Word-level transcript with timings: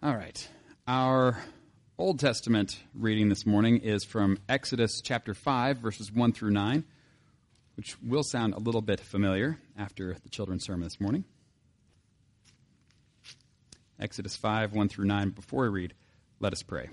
All 0.00 0.14
right. 0.14 0.48
Our 0.86 1.42
Old 1.98 2.20
Testament 2.20 2.78
reading 2.94 3.28
this 3.28 3.44
morning 3.44 3.78
is 3.78 4.04
from 4.04 4.38
Exodus 4.48 5.00
chapter 5.02 5.34
5, 5.34 5.78
verses 5.78 6.12
1 6.12 6.34
through 6.34 6.52
9, 6.52 6.84
which 7.76 8.00
will 8.00 8.22
sound 8.22 8.54
a 8.54 8.60
little 8.60 8.80
bit 8.80 9.00
familiar 9.00 9.58
after 9.76 10.14
the 10.22 10.28
children's 10.28 10.64
sermon 10.64 10.84
this 10.84 11.00
morning. 11.00 11.24
Exodus 13.98 14.36
5, 14.36 14.72
1 14.72 14.88
through 14.88 15.06
9. 15.06 15.30
Before 15.30 15.64
we 15.64 15.68
read, 15.68 15.94
let 16.38 16.52
us 16.52 16.62
pray. 16.62 16.90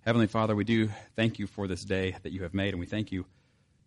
Heavenly 0.00 0.28
Father, 0.28 0.56
we 0.56 0.64
do 0.64 0.88
thank 1.14 1.38
you 1.38 1.46
for 1.46 1.68
this 1.68 1.84
day 1.84 2.16
that 2.22 2.32
you 2.32 2.42
have 2.42 2.54
made, 2.54 2.70
and 2.70 2.80
we 2.80 2.86
thank 2.86 3.12
you 3.12 3.26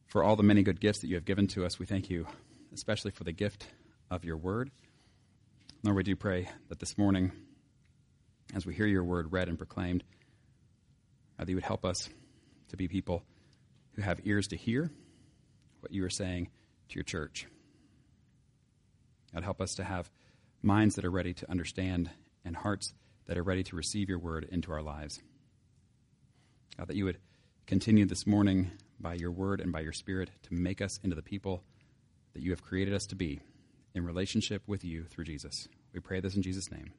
for 0.05 0.23
all 0.23 0.35
the 0.35 0.43
many 0.43 0.61
good 0.61 0.79
gifts 0.79 0.99
that 0.99 1.07
you 1.07 1.15
have 1.15 1.25
given 1.25 1.47
to 1.47 1.65
us. 1.65 1.79
We 1.79 1.87
thank 1.87 2.11
you 2.11 2.27
especially 2.71 3.09
for 3.09 3.23
the 3.23 3.31
gift 3.31 3.65
of 4.11 4.23
your 4.23 4.37
word. 4.37 4.69
Lord, 5.87 5.95
we 5.95 6.03
do 6.03 6.17
pray 6.17 6.49
that 6.67 6.79
this 6.79 6.97
morning, 6.97 7.31
as 8.53 8.65
we 8.65 8.73
hear 8.73 8.85
your 8.85 9.05
word 9.05 9.31
read 9.31 9.47
and 9.47 9.57
proclaimed, 9.57 10.03
that 11.37 11.47
you 11.47 11.55
would 11.55 11.63
help 11.63 11.85
us 11.85 12.09
to 12.67 12.75
be 12.75 12.89
people 12.89 13.23
who 13.93 14.01
have 14.01 14.19
ears 14.25 14.49
to 14.49 14.57
hear 14.57 14.91
what 15.79 15.93
you 15.93 16.03
are 16.03 16.09
saying 16.09 16.49
to 16.89 16.95
your 16.95 17.05
church. 17.05 17.47
God, 19.33 19.45
help 19.45 19.61
us 19.61 19.75
to 19.75 19.85
have 19.85 20.11
minds 20.61 20.95
that 20.95 21.05
are 21.05 21.09
ready 21.09 21.33
to 21.35 21.49
understand 21.49 22.09
and 22.43 22.57
hearts 22.57 22.93
that 23.27 23.37
are 23.37 23.43
ready 23.43 23.63
to 23.63 23.77
receive 23.77 24.09
your 24.09 24.19
word 24.19 24.45
into 24.51 24.73
our 24.73 24.81
lives. 24.81 25.21
God, 26.77 26.89
that 26.89 26.97
you 26.97 27.05
would 27.05 27.19
continue 27.65 28.05
this 28.05 28.27
morning 28.27 28.71
by 28.99 29.13
your 29.13 29.31
word 29.31 29.61
and 29.61 29.71
by 29.71 29.79
your 29.79 29.93
spirit 29.93 30.31
to 30.43 30.53
make 30.53 30.81
us 30.81 30.99
into 31.01 31.15
the 31.15 31.21
people 31.21 31.63
that 32.33 32.43
you 32.43 32.51
have 32.51 32.61
created 32.61 32.93
us 32.93 33.07
to 33.07 33.15
be 33.15 33.39
in 33.95 34.03
relationship 34.03 34.63
with 34.67 34.83
you 34.83 35.05
through 35.05 35.23
Jesus. 35.23 35.69
We 35.97 36.01
pray 36.01 36.19
this 36.19 36.35
in 36.35 36.43
Jesus' 36.43 36.69
name. 36.71 36.91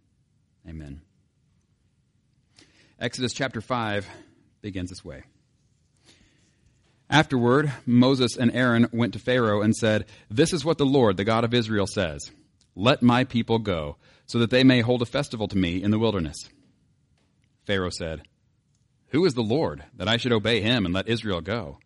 Amen. 0.69 1.03
Exodus 2.99 3.33
chapter 3.33 3.61
5 3.61 4.09
begins 4.61 4.91
this 4.91 5.05
way. 5.05 5.23
Afterward, 7.09 7.73
Moses 7.87 8.37
and 8.37 8.51
Aaron 8.53 8.89
went 8.93 9.13
to 9.13 9.21
Pharaoh 9.21 9.63
and 9.63 9.73
said, 9.77 10.07
This 10.29 10.53
is 10.53 10.65
what 10.65 10.79
the 10.79 10.85
Lord, 10.85 11.17
the 11.17 11.23
God 11.23 11.45
of 11.45 11.55
Israel, 11.55 11.87
says 11.87 12.33
Let 12.75 13.01
my 13.01 13.23
people 13.23 13.61
go, 13.61 13.99
so 14.27 14.41
that 14.41 14.51
they 14.51 14.65
may 14.65 14.81
hold 14.81 15.01
a 15.01 15.07
festival 15.07 15.47
to 15.47 15.57
me 15.57 15.81
in 15.81 15.93
the 15.93 15.99
wilderness. 16.01 16.49
Pharaoh 17.67 17.91
said, 17.91 18.23
Who 19.11 19.25
is 19.27 19.35
the 19.35 19.43
Lord, 19.43 19.85
that 19.95 20.09
I 20.09 20.17
should 20.17 20.33
obey 20.33 20.61
him 20.61 20.85
and 20.85 20.93
let 20.93 21.09
Israel 21.09 21.41
go? 21.41 21.79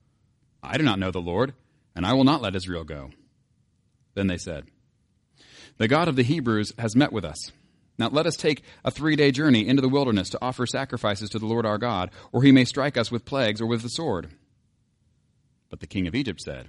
I 0.63 0.79
do 0.79 0.83
not 0.83 0.99
know 0.99 1.11
the 1.11 1.21
Lord, 1.21 1.53
and 1.95 2.07
I 2.07 2.15
will 2.15 2.25
not 2.25 2.41
let 2.41 2.57
Israel 2.57 2.85
go. 2.85 3.11
Then 4.15 4.29
they 4.29 4.39
said, 4.39 4.65
The 5.79 5.89
God 5.89 6.09
of 6.09 6.17
the 6.17 6.23
Hebrews 6.23 6.73
has 6.79 6.97
met 6.97 7.13
with 7.13 7.25
us. 7.25 7.51
Now 7.99 8.09
let 8.09 8.27
us 8.27 8.37
take 8.37 8.63
a 8.85 8.91
three 8.91 9.17
day 9.17 9.31
journey 9.31 9.67
into 9.67 9.83
the 9.83 9.89
wilderness 9.89 10.31
to 10.31 10.39
offer 10.43 10.67
sacrifices 10.67 11.31
to 11.31 11.39
the 11.39 11.47
Lord 11.47 11.67
our 11.67 11.79
God, 11.79 12.11
or 12.33 12.43
he 12.43 12.53
may 12.53 12.65
strike 12.65 12.97
us 12.97 13.11
with 13.11 13.25
plagues 13.25 13.61
or 13.61 13.67
with 13.67 13.83
the 13.83 13.89
sword. 13.89 14.31
But 15.71 15.81
the 15.81 15.87
king 15.87 16.07
of 16.07 16.15
Egypt 16.15 16.41
said, 16.41 16.69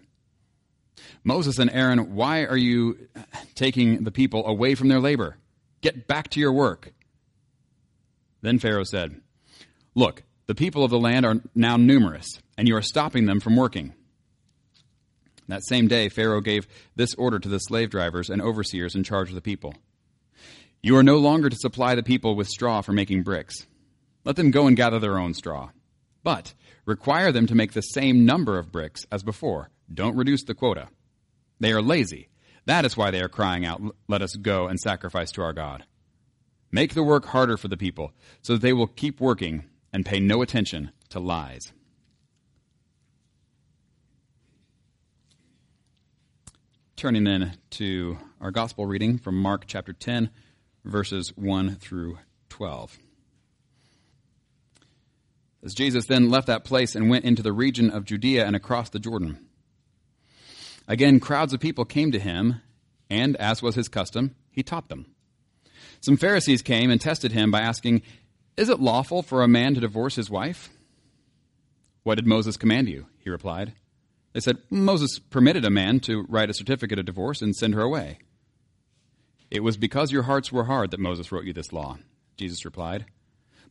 Moses 1.23 1.59
and 1.59 1.71
Aaron, 1.71 2.15
why 2.15 2.45
are 2.45 2.57
you 2.57 3.07
taking 3.55 4.03
the 4.03 4.11
people 4.11 4.45
away 4.45 4.75
from 4.75 4.89
their 4.89 4.99
labor? 4.99 5.37
Get 5.81 6.07
back 6.07 6.29
to 6.31 6.39
your 6.39 6.53
work. 6.53 6.93
Then 8.41 8.59
Pharaoh 8.59 8.83
said, 8.83 9.21
Look, 9.95 10.23
the 10.47 10.55
people 10.55 10.83
of 10.83 10.91
the 10.91 10.99
land 10.99 11.25
are 11.25 11.41
now 11.55 11.77
numerous, 11.77 12.39
and 12.57 12.67
you 12.67 12.75
are 12.75 12.81
stopping 12.81 13.25
them 13.25 13.39
from 13.39 13.55
working. 13.55 13.93
That 15.47 15.65
same 15.65 15.87
day, 15.87 16.09
Pharaoh 16.09 16.41
gave 16.41 16.67
this 16.95 17.13
order 17.15 17.39
to 17.39 17.49
the 17.49 17.59
slave 17.59 17.89
drivers 17.89 18.29
and 18.29 18.41
overseers 18.41 18.95
in 18.95 19.03
charge 19.03 19.29
of 19.29 19.35
the 19.35 19.41
people 19.41 19.73
You 20.81 20.97
are 20.97 21.03
no 21.03 21.17
longer 21.17 21.49
to 21.49 21.55
supply 21.55 21.95
the 21.95 22.03
people 22.03 22.35
with 22.35 22.47
straw 22.47 22.81
for 22.81 22.91
making 22.91 23.23
bricks. 23.23 23.67
Let 24.25 24.35
them 24.35 24.51
go 24.51 24.67
and 24.67 24.77
gather 24.77 24.99
their 24.99 25.17
own 25.17 25.33
straw. 25.33 25.69
But 26.23 26.53
require 26.85 27.31
them 27.31 27.47
to 27.47 27.55
make 27.55 27.73
the 27.73 27.81
same 27.81 28.25
number 28.25 28.57
of 28.57 28.71
bricks 28.71 29.05
as 29.11 29.23
before. 29.23 29.69
Don't 29.93 30.15
reduce 30.15 30.43
the 30.43 30.53
quota. 30.53 30.87
They 31.59 31.71
are 31.71 31.81
lazy. 31.81 32.29
That 32.65 32.85
is 32.85 32.95
why 32.95 33.11
they 33.11 33.21
are 33.21 33.29
crying 33.29 33.65
out, 33.65 33.81
Let 34.07 34.21
us 34.21 34.35
go 34.35 34.67
and 34.67 34.79
sacrifice 34.79 35.31
to 35.33 35.41
our 35.41 35.53
God. 35.53 35.85
Make 36.71 36.93
the 36.93 37.03
work 37.03 37.25
harder 37.25 37.57
for 37.57 37.67
the 37.67 37.77
people, 37.77 38.13
so 38.41 38.53
that 38.53 38.61
they 38.61 38.73
will 38.73 38.87
keep 38.87 39.19
working 39.19 39.65
and 39.91 40.05
pay 40.05 40.19
no 40.19 40.41
attention 40.41 40.91
to 41.09 41.19
lies. 41.19 41.71
Turning 47.03 47.25
then 47.25 47.57
to 47.69 48.17
our 48.39 48.49
gospel 48.49 48.85
reading 48.85 49.17
from 49.17 49.35
Mark 49.35 49.65
chapter 49.67 49.91
10, 49.91 50.29
verses 50.85 51.33
1 51.35 51.75
through 51.75 52.17
12. 52.47 52.97
As 55.65 55.73
Jesus 55.73 56.05
then 56.05 56.29
left 56.29 56.47
that 56.47 56.63
place 56.63 56.95
and 56.95 57.09
went 57.09 57.25
into 57.25 57.41
the 57.41 57.51
region 57.51 57.89
of 57.89 58.05
Judea 58.05 58.45
and 58.45 58.55
across 58.55 58.89
the 58.89 58.99
Jordan. 58.99 59.45
Again, 60.87 61.19
crowds 61.19 61.51
of 61.51 61.59
people 61.59 61.83
came 61.83 62.13
to 62.13 62.19
him, 62.19 62.61
and 63.09 63.35
as 63.35 63.61
was 63.61 63.75
his 63.75 63.89
custom, 63.89 64.33
he 64.49 64.63
taught 64.63 64.87
them. 64.87 65.07
Some 65.99 66.15
Pharisees 66.15 66.61
came 66.61 66.89
and 66.89 67.01
tested 67.01 67.33
him 67.33 67.51
by 67.51 67.59
asking, 67.59 68.01
Is 68.55 68.69
it 68.69 68.79
lawful 68.79 69.21
for 69.21 69.43
a 69.43 69.47
man 69.49 69.73
to 69.73 69.81
divorce 69.81 70.15
his 70.15 70.29
wife? 70.29 70.69
What 72.03 72.15
did 72.15 72.27
Moses 72.27 72.55
command 72.55 72.87
you? 72.87 73.07
He 73.19 73.29
replied. 73.29 73.73
They 74.33 74.39
said, 74.39 74.57
Moses 74.69 75.19
permitted 75.19 75.63
a 75.63 75.69
man 75.69 75.99
to 76.01 76.25
write 76.27 76.49
a 76.49 76.53
certificate 76.53 76.99
of 76.99 77.05
divorce 77.05 77.41
and 77.41 77.55
send 77.55 77.75
her 77.75 77.81
away. 77.81 78.17
It 79.51 79.61
was 79.61 79.77
because 79.77 80.11
your 80.11 80.23
hearts 80.23 80.51
were 80.51 80.63
hard 80.63 80.91
that 80.91 80.99
Moses 80.99 81.31
wrote 81.31 81.45
you 81.45 81.53
this 81.53 81.71
law, 81.71 81.99
Jesus 82.37 82.65
replied. 82.65 83.05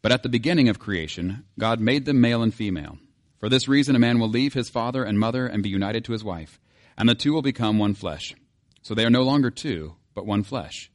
But 0.00 0.12
at 0.12 0.23
the 0.23 0.28
beginning 0.28 0.69
of 0.69 0.78
creation, 0.78 1.45
God 1.59 1.81
made 1.81 2.05
them 2.05 2.21
male 2.21 2.43
and 2.43 2.55
female. 2.55 2.99
For 3.39 3.49
this 3.49 3.67
reason, 3.67 3.97
a 3.97 3.99
man 4.00 4.21
will 4.21 4.28
leave 4.28 4.55
his 4.55 4.71
father 4.71 5.03
and 5.03 5.19
mother 5.19 5.47
and 5.47 5.65
be 5.65 5.69
united 5.69 6.05
to 6.05 6.12
his 6.12 6.23
wife, 6.23 6.61
and 6.97 7.09
the 7.09 7.17
two 7.17 7.33
will 7.33 7.43
become 7.43 7.79
one 7.79 7.94
flesh. 7.94 8.34
So 8.83 8.94
they 8.94 9.05
are 9.05 9.11
no 9.11 9.23
longer 9.23 9.50
two, 9.50 9.97
but 10.15 10.27
one 10.27 10.44
flesh. 10.44 10.93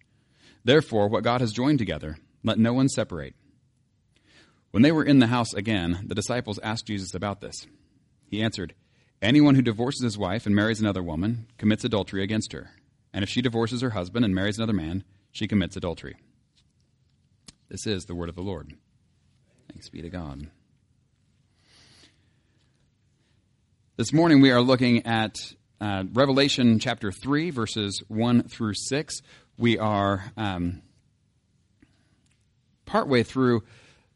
Therefore, 0.64 1.10
what 1.10 1.24
God 1.24 1.42
has 1.42 1.52
joined 1.52 1.80
together, 1.80 2.18
let 2.44 2.58
no 2.58 2.74
one 2.74 2.88
separate. 2.88 3.36
When 4.72 4.84
they 4.84 4.92
were 4.92 5.04
in 5.04 5.20
the 5.20 5.28
house 5.28 5.54
again, 5.54 6.06
the 6.08 6.16
disciples 6.16 6.60
asked 6.64 6.86
Jesus 6.86 7.14
about 7.14 7.42
this. 7.42 7.66
He 8.30 8.42
answered, 8.42 8.74
Anyone 9.22 9.56
who 9.56 9.64
divorces 9.64 10.04
his 10.04 10.18
wife 10.18 10.46
and 10.46 10.56
marries 10.56 10.80
another 10.80 11.02
woman 11.02 11.48
commits 11.58 11.84
adultery 11.84 12.22
against 12.22 12.54
her. 12.54 12.70
And 13.14 13.24
if 13.24 13.30
she 13.30 13.42
divorces 13.42 13.82
her 13.82 13.90
husband 13.90 14.24
and 14.24 14.36
marries 14.36 14.58
another 14.58 14.74
man, 14.74 15.04
she 15.32 15.48
commits 15.48 15.76
adultery. 15.76 16.18
This 17.70 17.88
is 17.88 18.06
the 18.06 18.14
word 18.14 18.30
of 18.30 18.36
the 18.36 18.42
Lord. 18.42 18.74
Thanks 19.70 19.90
be 19.90 20.04
to 20.04 20.10
God. 20.10 20.48
This 23.98 24.14
morning 24.14 24.42
we 24.42 24.52
are 24.52 24.62
looking 24.62 25.08
at 25.08 25.36
uh, 25.82 26.04
Revelation 26.14 26.78
chapter 26.78 27.12
3, 27.12 27.50
verses 27.50 28.04
1 28.10 28.44
through 28.44 28.76
6. 28.76 29.16
We 29.58 29.80
are 29.80 30.32
um, 30.38 30.84
partway 32.86 33.24
through 33.24 33.64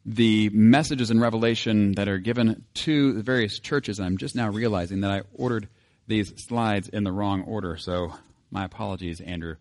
the 0.04 0.50
messages 0.50 1.10
in 1.10 1.20
Revelation 1.20 1.92
that 1.92 2.08
are 2.08 2.18
given 2.18 2.64
to 2.74 3.12
the 3.12 3.22
various 3.22 3.58
churches. 3.58 4.00
I'm 4.00 4.18
just 4.18 4.34
now 4.34 4.50
realizing 4.50 5.02
that 5.02 5.10
I 5.10 5.22
ordered 5.34 5.68
these 6.06 6.32
slides 6.44 6.88
in 6.88 7.04
the 7.04 7.12
wrong 7.12 7.42
order, 7.42 7.76
so 7.76 8.12
my 8.50 8.64
apologies, 8.64 9.20
Andrew. 9.20 9.56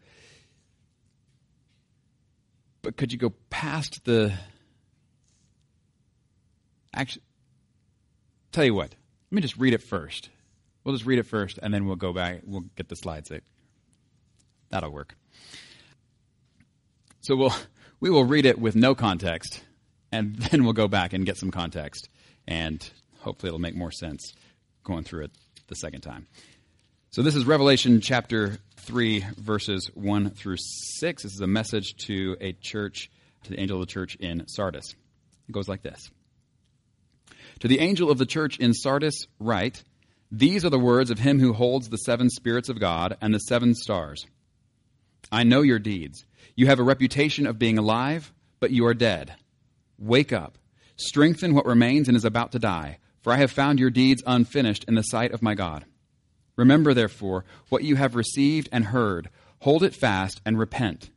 But 2.81 2.97
could 2.97 3.11
you 3.11 3.19
go 3.19 3.33
past 3.49 4.03
the. 4.05 4.33
Actually, 6.93 7.23
tell 8.51 8.65
you 8.65 8.73
what, 8.73 8.89
let 8.89 9.35
me 9.35 9.41
just 9.41 9.57
read 9.57 9.73
it 9.73 9.83
first. 9.83 10.29
We'll 10.83 10.95
just 10.95 11.05
read 11.05 11.19
it 11.19 11.27
first, 11.27 11.59
and 11.61 11.71
then 11.71 11.85
we'll 11.85 11.95
go 11.95 12.11
back. 12.11 12.41
We'll 12.43 12.65
get 12.75 12.89
the 12.89 12.95
slides. 12.95 13.29
That, 13.29 13.43
that'll 14.71 14.91
work. 14.91 15.15
So 17.21 17.35
we'll 17.35 17.53
we 17.99 18.09
will 18.09 18.25
read 18.25 18.47
it 18.47 18.59
with 18.59 18.75
no 18.75 18.95
context 18.95 19.61
and 20.11 20.35
then 20.51 20.63
we'll 20.63 20.73
go 20.73 20.87
back 20.87 21.13
and 21.13 21.25
get 21.25 21.37
some 21.37 21.51
context, 21.51 22.09
and 22.47 22.87
hopefully 23.19 23.49
it'll 23.49 23.59
make 23.59 23.75
more 23.75 23.91
sense 23.91 24.33
going 24.83 25.03
through 25.03 25.25
it 25.25 25.31
the 25.67 25.75
second 25.75 26.01
time. 26.01 26.27
So 27.11 27.21
this 27.21 27.35
is 27.35 27.45
Revelation 27.45 27.99
chapter 27.99 28.57
3, 28.77 29.25
verses 29.37 29.91
1 29.93 30.29
through 30.29 30.55
6. 30.57 31.23
This 31.23 31.33
is 31.33 31.41
a 31.41 31.47
message 31.47 31.95
to 32.05 32.37
a 32.39 32.53
church, 32.53 33.11
to 33.43 33.49
the 33.49 33.59
angel 33.59 33.81
of 33.81 33.87
the 33.87 33.91
church 33.91 34.15
in 34.15 34.47
Sardis. 34.47 34.95
It 35.49 35.51
goes 35.51 35.67
like 35.67 35.81
this 35.81 36.09
To 37.59 37.67
the 37.67 37.79
angel 37.79 38.09
of 38.09 38.17
the 38.17 38.25
church 38.25 38.57
in 38.59 38.73
Sardis, 38.73 39.27
write, 39.39 39.83
These 40.31 40.63
are 40.63 40.69
the 40.69 40.79
words 40.79 41.11
of 41.11 41.19
him 41.19 41.39
who 41.39 41.51
holds 41.51 41.89
the 41.89 41.97
seven 41.97 42.29
spirits 42.29 42.69
of 42.69 42.79
God 42.79 43.17
and 43.19 43.33
the 43.33 43.39
seven 43.39 43.75
stars. 43.75 44.25
I 45.31 45.43
know 45.43 45.61
your 45.61 45.79
deeds. 45.79 46.25
You 46.55 46.67
have 46.67 46.79
a 46.79 46.83
reputation 46.83 47.45
of 47.45 47.59
being 47.59 47.77
alive, 47.77 48.33
but 48.61 48.71
you 48.71 48.85
are 48.85 48.93
dead. 48.93 49.35
Wake 50.01 50.33
up, 50.33 50.57
strengthen 50.95 51.53
what 51.53 51.67
remains 51.67 52.07
and 52.07 52.17
is 52.17 52.25
about 52.25 52.51
to 52.53 52.59
die, 52.59 52.97
for 53.21 53.31
I 53.31 53.37
have 53.37 53.51
found 53.51 53.79
your 53.79 53.91
deeds 53.91 54.23
unfinished 54.25 54.83
in 54.87 54.95
the 54.95 55.03
sight 55.03 55.31
of 55.31 55.43
my 55.43 55.53
God. 55.53 55.85
Remember, 56.55 56.95
therefore, 56.95 57.45
what 57.69 57.83
you 57.83 57.97
have 57.97 58.15
received 58.15 58.67
and 58.71 58.85
heard, 58.85 59.29
hold 59.59 59.83
it 59.83 59.93
fast 59.93 60.41
and 60.43 60.57
repent. 60.57 61.11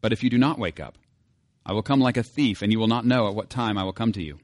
But 0.00 0.12
if 0.12 0.24
you 0.24 0.30
do 0.30 0.38
not 0.38 0.58
wake 0.58 0.80
up, 0.80 0.98
I 1.64 1.72
will 1.72 1.84
come 1.84 2.00
like 2.00 2.16
a 2.16 2.24
thief, 2.24 2.62
and 2.62 2.72
you 2.72 2.80
will 2.80 2.88
not 2.88 3.06
know 3.06 3.28
at 3.28 3.36
what 3.36 3.48
time 3.48 3.78
I 3.78 3.84
will 3.84 3.92
come 3.92 4.10
to 4.12 4.22
you. 4.22 4.40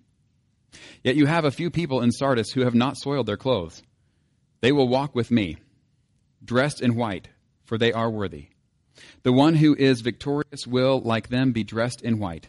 Yet 1.03 1.17
you 1.17 1.27
have 1.27 1.45
a 1.45 1.51
few 1.51 1.71
people 1.71 2.03
in 2.03 2.13
Sardis 2.13 2.53
who 2.53 2.61
have 2.61 2.75
not 2.75 2.97
soiled 2.97 3.27
their 3.27 3.37
clothes. 3.37 3.83
They 4.61 4.71
will 4.71 4.87
walk 4.87 5.13
with 5.13 5.33
me, 5.33 5.57
dressed 6.45 6.81
in 6.81 6.95
white, 6.95 7.29
for 7.65 7.77
they 7.77 7.93
are 7.93 8.09
worthy. 8.09 8.51
The 9.25 9.33
one 9.33 9.57
who 9.57 9.75
is 9.75 10.03
victorious 10.03 10.69
will, 10.69 11.01
like 11.01 11.31
them, 11.31 11.51
be 11.51 11.65
dressed 11.65 12.01
in 12.03 12.21
white. 12.21 12.49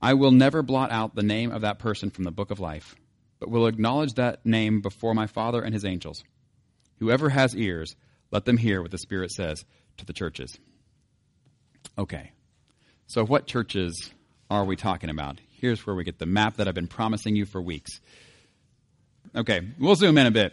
I 0.00 0.14
will 0.14 0.30
never 0.30 0.62
blot 0.62 0.90
out 0.92 1.14
the 1.14 1.22
name 1.22 1.52
of 1.52 1.62
that 1.62 1.78
person 1.78 2.10
from 2.10 2.24
the 2.24 2.30
book 2.30 2.50
of 2.50 2.60
life, 2.60 2.94
but 3.40 3.50
will 3.50 3.66
acknowledge 3.66 4.14
that 4.14 4.44
name 4.44 4.80
before 4.80 5.14
my 5.14 5.26
Father 5.26 5.62
and 5.62 5.72
his 5.72 5.84
angels. 5.84 6.22
Whoever 6.98 7.28
has 7.28 7.56
ears, 7.56 7.96
let 8.30 8.44
them 8.44 8.56
hear 8.56 8.82
what 8.82 8.90
the 8.90 8.98
Spirit 8.98 9.30
says 9.32 9.64
to 9.98 10.04
the 10.04 10.12
churches. 10.12 10.58
Okay, 11.98 12.32
so 13.06 13.24
what 13.24 13.46
churches 13.46 14.10
are 14.50 14.64
we 14.64 14.76
talking 14.76 15.10
about? 15.10 15.40
Here's 15.60 15.86
where 15.86 15.96
we 15.96 16.04
get 16.04 16.18
the 16.18 16.26
map 16.26 16.56
that 16.56 16.68
I've 16.68 16.74
been 16.74 16.88
promising 16.88 17.36
you 17.36 17.46
for 17.46 17.60
weeks. 17.62 18.00
Okay, 19.34 19.60
we'll 19.78 19.94
zoom 19.94 20.18
in 20.18 20.26
a 20.26 20.30
bit. 20.30 20.52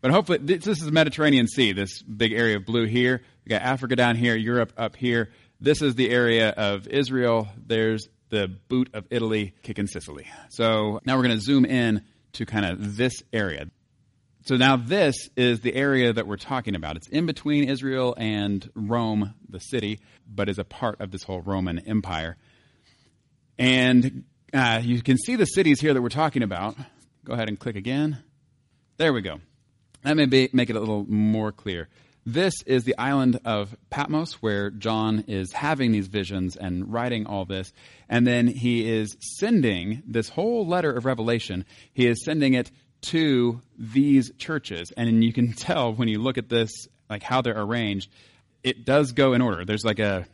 But 0.00 0.10
hopefully, 0.10 0.38
this, 0.38 0.66
is 0.66 0.80
the 0.80 0.90
Mediterranean 0.90 1.46
Sea, 1.46 1.72
this 1.72 2.02
big 2.02 2.32
area 2.32 2.56
of 2.56 2.66
blue 2.66 2.86
here. 2.86 3.22
We 3.44 3.50
got 3.50 3.62
Africa 3.62 3.94
down 3.94 4.16
here, 4.16 4.34
Europe 4.34 4.72
up 4.76 4.96
here. 4.96 5.30
This 5.60 5.80
is 5.80 5.94
the 5.94 6.10
area 6.10 6.50
of 6.50 6.88
Israel. 6.88 7.48
There's 7.56 8.08
the 8.32 8.48
boot 8.48 8.88
of 8.94 9.04
Italy, 9.10 9.52
kicking 9.62 9.86
Sicily. 9.86 10.26
So 10.48 11.00
now 11.04 11.16
we're 11.16 11.24
going 11.24 11.36
to 11.36 11.44
zoom 11.44 11.66
in 11.66 12.02
to 12.32 12.46
kind 12.46 12.64
of 12.64 12.96
this 12.96 13.12
area. 13.30 13.66
So 14.46 14.56
now 14.56 14.76
this 14.76 15.28
is 15.36 15.60
the 15.60 15.74
area 15.74 16.14
that 16.14 16.26
we're 16.26 16.38
talking 16.38 16.74
about. 16.74 16.96
It's 16.96 17.08
in 17.08 17.26
between 17.26 17.68
Israel 17.68 18.14
and 18.16 18.68
Rome, 18.74 19.34
the 19.50 19.60
city, 19.60 20.00
but 20.26 20.48
is 20.48 20.58
a 20.58 20.64
part 20.64 21.02
of 21.02 21.10
this 21.10 21.22
whole 21.22 21.42
Roman 21.42 21.80
Empire. 21.80 22.38
And 23.58 24.24
uh, 24.54 24.80
you 24.82 25.02
can 25.02 25.18
see 25.18 25.36
the 25.36 25.44
cities 25.44 25.78
here 25.78 25.92
that 25.92 26.00
we're 26.00 26.08
talking 26.08 26.42
about. 26.42 26.74
Go 27.24 27.34
ahead 27.34 27.50
and 27.50 27.60
click 27.60 27.76
again. 27.76 28.18
There 28.96 29.12
we 29.12 29.20
go. 29.20 29.40
That 30.04 30.16
may 30.16 30.24
be, 30.24 30.48
make 30.54 30.70
it 30.70 30.76
a 30.76 30.80
little 30.80 31.04
more 31.04 31.52
clear. 31.52 31.90
This 32.24 32.62
is 32.66 32.84
the 32.84 32.96
island 32.98 33.40
of 33.44 33.74
Patmos 33.90 34.34
where 34.34 34.70
John 34.70 35.24
is 35.26 35.52
having 35.52 35.90
these 35.90 36.06
visions 36.06 36.56
and 36.56 36.92
writing 36.92 37.26
all 37.26 37.44
this. 37.44 37.72
And 38.08 38.24
then 38.24 38.46
he 38.46 38.88
is 38.88 39.16
sending 39.38 40.04
this 40.06 40.28
whole 40.28 40.64
letter 40.64 40.92
of 40.92 41.04
Revelation, 41.04 41.64
he 41.92 42.06
is 42.06 42.24
sending 42.24 42.54
it 42.54 42.70
to 43.02 43.60
these 43.76 44.30
churches. 44.38 44.92
And 44.96 45.24
you 45.24 45.32
can 45.32 45.52
tell 45.54 45.92
when 45.92 46.08
you 46.08 46.20
look 46.20 46.38
at 46.38 46.48
this, 46.48 46.86
like 47.10 47.24
how 47.24 47.42
they're 47.42 47.60
arranged, 47.60 48.08
it 48.62 48.84
does 48.84 49.12
go 49.12 49.32
in 49.32 49.42
order. 49.42 49.64
There's 49.64 49.84
like 49.84 49.98
a 49.98 50.26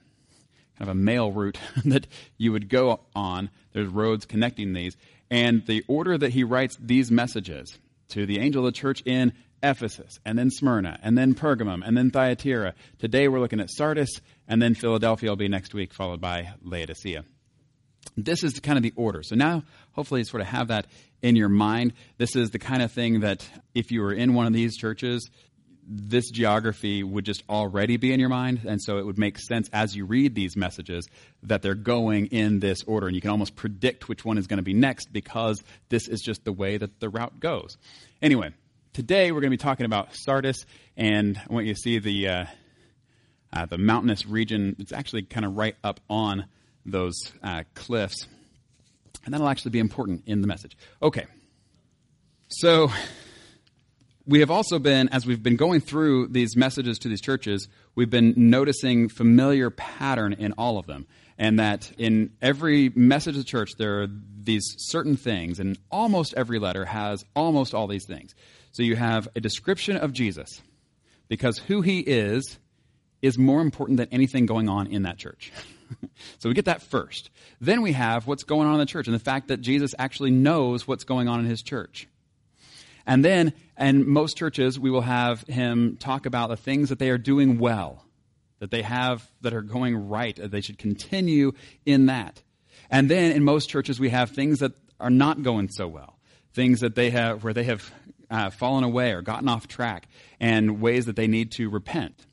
kind 0.79 0.83
of 0.83 0.89
a 0.89 0.95
mail 0.95 1.33
route 1.33 1.59
that 1.87 2.07
you 2.37 2.53
would 2.53 2.69
go 2.69 3.01
on. 3.17 3.49
There's 3.73 3.89
roads 3.89 4.27
connecting 4.27 4.75
these. 4.75 4.95
And 5.31 5.65
the 5.67 5.85
order 5.89 6.19
that 6.19 6.33
he 6.33 6.45
writes 6.45 6.77
these 6.79 7.11
messages 7.11 7.79
to 8.11 8.27
the 8.27 8.39
angel 8.39 8.67
of 8.67 8.73
the 8.73 8.79
church 8.79 9.03
in 9.07 9.33
Ephesus, 9.63 10.19
and 10.25 10.39
then 10.39 10.51
Smyrna, 10.51 10.99
and 11.03 11.17
then 11.17 11.35
Pergamum, 11.35 11.83
and 11.87 11.97
then 11.97 12.11
Thyatira. 12.11 12.75
Today 12.99 13.29
we're 13.29 13.41
looking 13.41 13.61
at 13.61 13.71
Sardis, 13.71 14.21
and 14.47 14.61
then 14.63 14.75
Philadelphia 14.75 15.31
will 15.31 15.37
be 15.37 15.49
next 15.49 15.75
week, 15.75 15.93
followed 15.93 16.21
by 16.21 16.53
Laodicea. 16.63 17.25
This 18.17 18.43
is 18.43 18.59
kind 18.61 18.79
of 18.79 18.83
the 18.83 18.93
order. 18.97 19.23
So 19.23 19.35
now, 19.37 19.65
hopefully, 19.93 20.21
you 20.21 20.25
sort 20.25 20.41
of 20.41 20.49
have 20.49 20.69
that 20.69 20.87
in 21.23 21.37
your 21.37 21.49
mind. 21.49 21.93
This 22.17 22.37
is 22.37 22.51
the 22.51 22.59
kind 22.59 22.83
of 22.83 22.93
thing 22.93 23.21
that 23.21 23.49
if 23.75 23.91
you 23.91 24.01
were 24.01 24.13
in 24.13 24.35
one 24.35 24.47
of 24.47 24.53
these 24.53 24.77
churches, 24.77 25.29
this 25.91 26.31
geography 26.31 27.03
would 27.03 27.25
just 27.25 27.43
already 27.49 27.97
be 27.97 28.13
in 28.13 28.21
your 28.21 28.29
mind. 28.29 28.61
And 28.67 28.81
so 28.81 28.99
it 28.99 29.07
would 29.07 29.19
make 29.19 29.39
sense 29.39 29.69
as 29.73 29.97
you 29.97 30.05
read 30.05 30.35
these 30.35 30.57
messages 30.57 31.09
that 31.45 31.63
they're 31.63 31.75
going 31.75 32.27
in 32.27 32.61
this 32.61 32.83
order. 32.85 33.07
And 33.07 33.15
you 33.15 33.23
can 33.23 33.31
almost 33.31 33.57
predict 33.57 34.09
which 34.09 34.25
one 34.25 34.37
is 34.37 34.47
going 34.47 34.59
to 34.59 34.63
be 34.63 34.75
next 34.75 35.13
because 35.13 35.63
this 35.89 36.07
is 36.07 36.21
just 36.21 36.45
the 36.45 36.53
way 36.53 36.77
that 36.77 37.01
the 37.01 37.09
route 37.09 37.41
goes. 37.41 37.79
Anyway, 38.21 38.53
today 38.93 39.33
we're 39.33 39.41
going 39.41 39.51
to 39.51 39.57
be 39.57 39.63
talking 39.63 39.87
about 39.87 40.15
Sardis. 40.15 40.65
And 40.97 41.39
I 41.39 41.53
want 41.53 41.67
you 41.67 41.75
to 41.75 41.81
see 41.81 41.99
the, 41.99 42.29
uh, 42.29 42.45
uh, 43.53 43.67
the 43.67 43.79
mountainous 43.79 44.27
region. 44.27 44.77
It's 44.79 44.93
actually 44.93 45.23
kind 45.23 45.47
of 45.47 45.57
right 45.57 45.77
up 45.85 46.01
on 46.09 46.47
those 46.85 47.33
uh, 47.43 47.65
cliffs. 47.75 48.27
And 49.25 49.35
that'll 49.35 49.49
actually 49.49 49.73
be 49.73 49.79
important 49.79 50.23
in 50.27 50.41
the 50.41 50.47
message. 50.47 50.77
Okay. 51.03 51.27
So 52.49 52.91
we 54.27 54.41
have 54.41 54.51
also 54.51 54.79
been, 54.79 55.09
as 55.09 55.27
we've 55.27 55.43
been 55.43 55.57
going 55.57 55.81
through 55.81 56.29
these 56.29 56.57
messages 56.57 56.99
to 57.01 57.09
these 57.09 57.21
churches, 57.21 57.69
we've 57.95 58.11
been 58.11 58.35
noticing 58.37 59.09
familiar 59.09 59.71
pattern 59.71 60.33
in 60.33 60.53
all 60.53 60.79
of 60.79 60.87
them. 60.87 61.07
And 61.39 61.61
that 61.61 61.93
in 61.99 62.33
every 62.43 62.91
message 62.95 63.37
of 63.37 63.43
the 63.43 63.49
church, 63.49 63.77
there 63.79 64.03
are 64.03 64.09
these 64.43 64.75
certain 64.79 65.17
things, 65.17 65.61
and 65.61 65.79
almost 65.91 66.35
every 66.35 66.59
letter 66.59 66.85
has 66.85 67.25
almost 67.37 67.75
all 67.75 67.87
these 67.87 68.07
things. 68.07 68.35
So 68.73 68.83
you 68.83 68.97
have 68.97 69.29
a 69.37 69.41
description 69.41 69.97
of 69.97 70.13
Jesus, 70.13 70.61
because 71.29 71.59
who 71.59 71.81
he 71.81 72.01
is 72.01 72.59
is 73.23 73.39
more 73.39 73.61
important 73.61 73.99
than 73.99 74.09
anything 74.11 74.47
going 74.47 74.69
on 74.69 74.89
in 74.89 75.03
that 75.03 75.19
church. 75.19 75.53
so 76.39 76.49
we 76.49 76.55
get 76.55 76.67
that 76.67 76.83
first. 76.83 77.31
Then 77.61 77.83
we 77.83 77.93
have 77.93 78.27
what's 78.27 78.45
going 78.45 78.67
on 78.67 78.75
in 78.75 78.81
the 78.81 78.87
church, 78.87 79.07
and 79.07 79.15
the 79.15 79.21
fact 79.21 79.49
that 79.49 79.61
Jesus 79.61 79.95
actually 79.99 80.31
knows 80.31 80.87
what's 80.87 81.05
going 81.05 81.29
on 81.29 81.41
in 81.41 81.47
his 81.47 81.63
church. 81.63 82.09
And 83.07 83.25
then, 83.25 83.55
in 83.79 84.09
most 84.09 84.37
churches, 84.37 84.79
we 84.79 84.91
will 84.91 85.01
have 85.01 85.43
him 85.43 85.97
talk 85.99 86.27
about 86.27 86.51
the 86.51 86.57
things 86.57 86.91
that 86.91 86.99
they 86.99 87.11
are 87.11 87.19
doing 87.19 87.59
well, 87.59 88.05
that 88.61 88.71
they 88.71 88.83
have 88.83 89.29
that 89.41 89.55
are 89.55 89.63
going 89.63 90.09
right, 90.09 90.37
that 90.37 90.51
they 90.51 90.61
should 90.61 90.79
continue 90.79 91.53
in 91.87 92.07
that. 92.07 92.43
And 92.91 93.11
then, 93.11 93.33
in 93.33 93.45
most 93.45 93.69
churches, 93.69 94.01
we 94.01 94.11
have 94.11 94.31
things 94.31 94.61
that 94.61 94.73
are 94.99 95.11
not 95.11 95.43
going 95.43 95.69
so 95.69 95.87
well, 95.87 96.19
things 96.53 96.81
that 96.81 96.95
they 96.95 97.11
have 97.11 97.45
where 97.45 97.53
they 97.53 97.65
have 97.65 97.93
uh, 98.31 98.51
fallen 98.51 98.85
away 98.85 99.13
or 99.13 99.23
gotten 99.23 99.49
off 99.49 99.69
track, 99.69 100.09
and 100.41 100.81
ways 100.81 101.07
that 101.07 101.17
they 101.17 101.27
need 101.27 101.53
to 101.53 101.69
repent. 101.69 102.27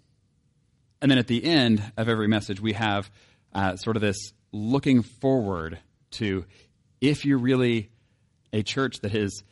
And 1.02 1.12
then 1.12 1.18
at 1.18 1.28
the 1.28 1.44
end 1.44 1.92
of 1.98 2.10
every 2.10 2.28
message, 2.28 2.60
we 2.60 2.74
have 2.74 3.12
uh, 3.54 3.76
sort 3.76 3.96
of 3.96 4.02
this 4.02 4.34
looking 4.52 5.02
forward 5.02 5.80
to 6.12 6.46
if 7.02 7.26
you're 7.26 7.38
really 7.38 7.90
a 8.54 8.64
church 8.64 9.02
that 9.02 9.14
is 9.14 9.44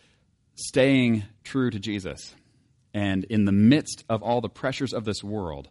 staying 0.55 1.23
true 1.43 1.69
to 1.69 1.79
Jesus. 1.79 2.33
And 2.93 3.23
in 3.25 3.45
the 3.45 3.51
midst 3.51 4.03
of 4.07 4.21
all 4.21 4.39
the 4.39 4.49
pressures 4.49 4.93
of 4.93 5.03
this 5.03 5.23
world, 5.23 5.69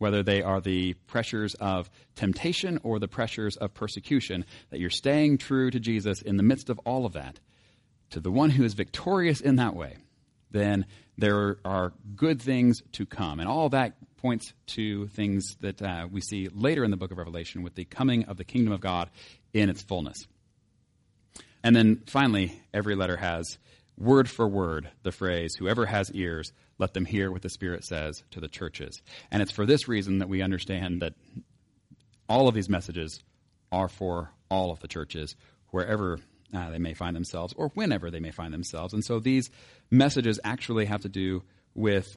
whether 0.00 0.22
they 0.22 0.42
are 0.42 0.62
the 0.62 0.94
pressures 1.06 1.54
of 1.56 1.90
temptation 2.16 2.80
or 2.82 2.98
the 2.98 3.06
pressures 3.06 3.56
of 3.58 3.74
persecution, 3.74 4.46
that 4.70 4.80
you're 4.80 4.88
staying 4.88 5.36
true 5.36 5.70
to 5.70 5.78
Jesus 5.78 6.22
in 6.22 6.38
the 6.38 6.42
midst 6.42 6.70
of 6.70 6.78
all 6.86 7.04
of 7.04 7.12
that, 7.12 7.38
to 8.08 8.18
the 8.18 8.30
one 8.30 8.48
who 8.48 8.64
is 8.64 8.72
victorious 8.72 9.42
in 9.42 9.56
that 9.56 9.76
way, 9.76 9.98
then 10.50 10.86
there 11.18 11.58
are 11.66 11.92
good 12.16 12.40
things 12.40 12.82
to 12.92 13.04
come. 13.04 13.40
And 13.40 13.48
all 13.48 13.68
that 13.68 13.94
points 14.16 14.54
to 14.68 15.06
things 15.08 15.56
that 15.60 15.82
uh, 15.82 16.08
we 16.10 16.22
see 16.22 16.48
later 16.48 16.82
in 16.82 16.90
the 16.90 16.96
book 16.96 17.10
of 17.10 17.18
Revelation 17.18 17.62
with 17.62 17.74
the 17.74 17.84
coming 17.84 18.24
of 18.24 18.38
the 18.38 18.44
kingdom 18.44 18.72
of 18.72 18.80
God 18.80 19.10
in 19.52 19.68
its 19.68 19.82
fullness. 19.82 20.26
And 21.62 21.76
then 21.76 22.02
finally, 22.06 22.58
every 22.72 22.94
letter 22.94 23.18
has 23.18 23.58
word 24.00 24.28
for 24.28 24.48
word 24.48 24.90
the 25.02 25.12
phrase, 25.12 25.54
Whoever 25.54 25.86
has 25.86 26.10
ears, 26.12 26.52
let 26.78 26.94
them 26.94 27.04
hear 27.04 27.30
what 27.30 27.42
the 27.42 27.50
Spirit 27.50 27.84
says 27.84 28.24
to 28.30 28.40
the 28.40 28.48
churches. 28.48 29.00
And 29.30 29.42
it's 29.42 29.52
for 29.52 29.66
this 29.66 29.86
reason 29.86 30.18
that 30.18 30.28
we 30.28 30.42
understand 30.42 31.02
that 31.02 31.12
all 32.28 32.48
of 32.48 32.54
these 32.54 32.68
messages 32.68 33.20
are 33.70 33.88
for 33.88 34.30
all 34.48 34.72
of 34.72 34.80
the 34.80 34.88
churches, 34.88 35.36
wherever 35.68 36.18
uh, 36.52 36.70
they 36.70 36.78
may 36.78 36.94
find 36.94 37.14
themselves 37.14 37.52
or 37.56 37.68
whenever 37.74 38.10
they 38.10 38.18
may 38.18 38.30
find 38.30 38.52
themselves. 38.52 38.94
And 38.94 39.04
so 39.04 39.20
these 39.20 39.50
messages 39.90 40.40
actually 40.42 40.86
have 40.86 41.02
to 41.02 41.08
do 41.08 41.42
with 41.74 42.16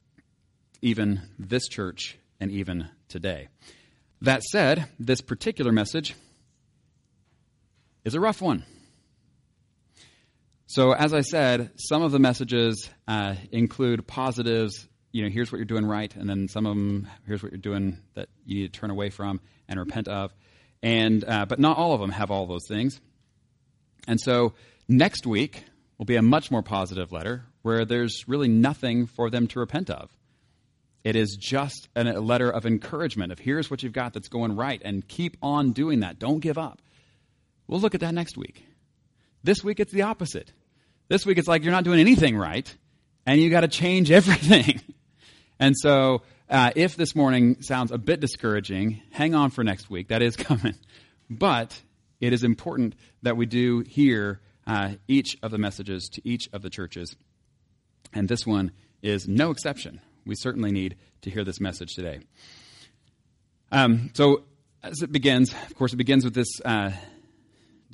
even 0.82 1.22
this 1.38 1.68
church 1.68 2.18
and 2.40 2.50
even 2.50 2.88
today. 3.08 3.48
That 4.22 4.42
said, 4.42 4.86
this 4.98 5.20
particular 5.20 5.70
message 5.70 6.14
is 8.04 8.14
a 8.14 8.20
rough 8.20 8.40
one. 8.40 8.64
So, 10.66 10.92
as 10.92 11.12
I 11.12 11.20
said, 11.20 11.72
some 11.76 12.02
of 12.02 12.12
the 12.12 12.18
messages 12.18 12.88
uh, 13.06 13.34
include 13.52 14.06
positives. 14.06 14.88
You 15.12 15.22
know, 15.22 15.28
here's 15.28 15.52
what 15.52 15.58
you're 15.58 15.66
doing 15.66 15.84
right, 15.86 16.14
and 16.16 16.28
then 16.28 16.48
some 16.48 16.66
of 16.66 16.74
them, 16.74 17.08
here's 17.26 17.42
what 17.42 17.52
you're 17.52 17.60
doing 17.60 17.98
that 18.14 18.28
you 18.46 18.62
need 18.62 18.72
to 18.72 18.80
turn 18.80 18.90
away 18.90 19.10
from 19.10 19.40
and 19.68 19.78
repent 19.78 20.08
of. 20.08 20.34
And 20.82 21.22
uh, 21.22 21.44
but 21.46 21.58
not 21.58 21.76
all 21.76 21.92
of 21.92 22.00
them 22.00 22.10
have 22.10 22.30
all 22.30 22.46
those 22.46 22.66
things. 22.66 23.00
And 24.08 24.18
so, 24.20 24.54
next 24.88 25.26
week 25.26 25.64
will 25.98 26.06
be 26.06 26.16
a 26.16 26.22
much 26.22 26.50
more 26.50 26.62
positive 26.62 27.12
letter 27.12 27.44
where 27.62 27.84
there's 27.84 28.26
really 28.26 28.48
nothing 28.48 29.06
for 29.06 29.30
them 29.30 29.46
to 29.48 29.60
repent 29.60 29.90
of. 29.90 30.10
It 31.04 31.14
is 31.14 31.36
just 31.36 31.90
a 31.94 32.04
letter 32.04 32.48
of 32.48 32.64
encouragement 32.64 33.32
of 33.32 33.38
here's 33.38 33.70
what 33.70 33.82
you've 33.82 33.92
got 33.92 34.14
that's 34.14 34.28
going 34.28 34.56
right, 34.56 34.80
and 34.82 35.06
keep 35.06 35.36
on 35.42 35.72
doing 35.72 36.00
that. 36.00 36.18
Don't 36.18 36.40
give 36.40 36.56
up. 36.56 36.80
We'll 37.66 37.80
look 37.80 37.94
at 37.94 38.00
that 38.00 38.14
next 38.14 38.38
week. 38.38 38.66
This 39.44 39.62
week 39.62 39.78
it's 39.78 39.92
the 39.92 40.02
opposite. 40.02 40.50
This 41.08 41.26
week 41.26 41.36
it's 41.36 41.46
like 41.46 41.62
you're 41.62 41.72
not 41.72 41.84
doing 41.84 42.00
anything 42.00 42.34
right 42.34 42.74
and 43.26 43.38
you 43.38 43.50
got 43.50 43.60
to 43.60 43.68
change 43.68 44.10
everything. 44.10 44.80
and 45.60 45.76
so 45.78 46.22
uh, 46.48 46.70
if 46.74 46.96
this 46.96 47.14
morning 47.14 47.60
sounds 47.60 47.92
a 47.92 47.98
bit 47.98 48.20
discouraging, 48.20 49.02
hang 49.10 49.34
on 49.34 49.50
for 49.50 49.62
next 49.62 49.90
week. 49.90 50.08
That 50.08 50.22
is 50.22 50.34
coming. 50.36 50.74
But 51.28 51.78
it 52.20 52.32
is 52.32 52.42
important 52.42 52.94
that 53.22 53.36
we 53.36 53.44
do 53.44 53.80
hear 53.86 54.40
uh, 54.66 54.92
each 55.08 55.36
of 55.42 55.50
the 55.50 55.58
messages 55.58 56.08
to 56.14 56.26
each 56.26 56.48
of 56.54 56.62
the 56.62 56.70
churches. 56.70 57.14
And 58.14 58.28
this 58.28 58.46
one 58.46 58.72
is 59.02 59.28
no 59.28 59.50
exception. 59.50 60.00
We 60.24 60.36
certainly 60.36 60.72
need 60.72 60.96
to 61.20 61.30
hear 61.30 61.44
this 61.44 61.60
message 61.60 61.94
today. 61.94 62.20
Um, 63.70 64.10
so, 64.14 64.44
as 64.82 65.02
it 65.02 65.12
begins, 65.12 65.52
of 65.52 65.74
course, 65.74 65.92
it 65.92 65.96
begins 65.96 66.24
with 66.24 66.34
this 66.34 66.48
uh, 66.64 66.92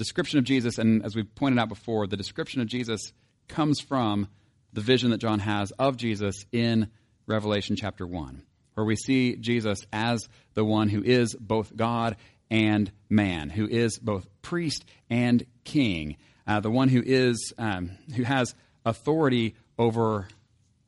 description 0.00 0.38
of 0.38 0.46
Jesus. 0.46 0.78
And 0.78 1.04
as 1.04 1.14
we've 1.14 1.34
pointed 1.34 1.58
out 1.58 1.68
before, 1.68 2.06
the 2.06 2.16
description 2.16 2.62
of 2.62 2.68
Jesus 2.68 3.12
comes 3.48 3.80
from 3.80 4.28
the 4.72 4.80
vision 4.80 5.10
that 5.10 5.18
John 5.18 5.40
has 5.40 5.72
of 5.72 5.98
Jesus 5.98 6.46
in 6.52 6.88
Revelation 7.26 7.76
chapter 7.76 8.06
1, 8.06 8.42
where 8.72 8.86
we 8.86 8.96
see 8.96 9.36
Jesus 9.36 9.84
as 9.92 10.26
the 10.54 10.64
one 10.64 10.88
who 10.88 11.02
is 11.02 11.34
both 11.34 11.76
God 11.76 12.16
and 12.50 12.90
man, 13.10 13.50
who 13.50 13.68
is 13.68 13.98
both 13.98 14.26
priest 14.40 14.86
and 15.10 15.44
king, 15.64 16.16
uh, 16.46 16.60
the 16.60 16.70
one 16.70 16.88
who 16.88 17.02
is 17.04 17.52
um, 17.58 17.90
who 18.16 18.22
has 18.22 18.54
authority 18.86 19.54
over 19.78 20.28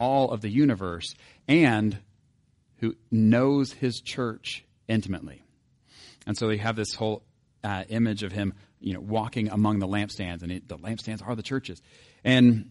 all 0.00 0.30
of 0.30 0.40
the 0.40 0.48
universe 0.48 1.14
and 1.46 1.98
who 2.78 2.96
knows 3.10 3.72
his 3.72 4.00
church 4.00 4.64
intimately. 4.88 5.42
And 6.26 6.34
so 6.34 6.48
we 6.48 6.58
have 6.58 6.76
this 6.76 6.94
whole 6.94 7.22
uh, 7.62 7.84
image 7.88 8.22
of 8.22 8.32
him, 8.32 8.54
you 8.82 8.92
know, 8.92 9.00
walking 9.00 9.48
among 9.48 9.78
the 9.78 9.86
lampstands, 9.86 10.42
and 10.42 10.52
it, 10.52 10.68
the 10.68 10.76
lampstands 10.76 11.26
are 11.26 11.34
the 11.34 11.42
churches. 11.42 11.80
And 12.24 12.70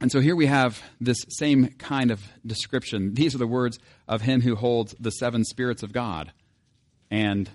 and 0.00 0.10
so 0.10 0.20
here 0.20 0.34
we 0.34 0.46
have 0.46 0.82
this 1.00 1.24
same 1.28 1.68
kind 1.78 2.10
of 2.10 2.20
description. 2.44 3.14
These 3.14 3.34
are 3.34 3.38
the 3.38 3.46
words 3.46 3.78
of 4.08 4.22
him 4.22 4.40
who 4.40 4.56
holds 4.56 4.94
the 4.98 5.10
seven 5.10 5.44
spirits 5.44 5.82
of 5.82 5.92
God 5.92 6.32
and 7.10 7.48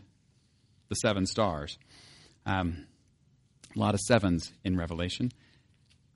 the 0.87 0.95
seven 0.95 1.25
stars. 1.25 1.77
Um, 2.45 2.87
a 3.75 3.79
lot 3.79 3.93
of 3.93 3.99
sevens 3.99 4.51
in 4.63 4.77
Revelation. 4.77 5.31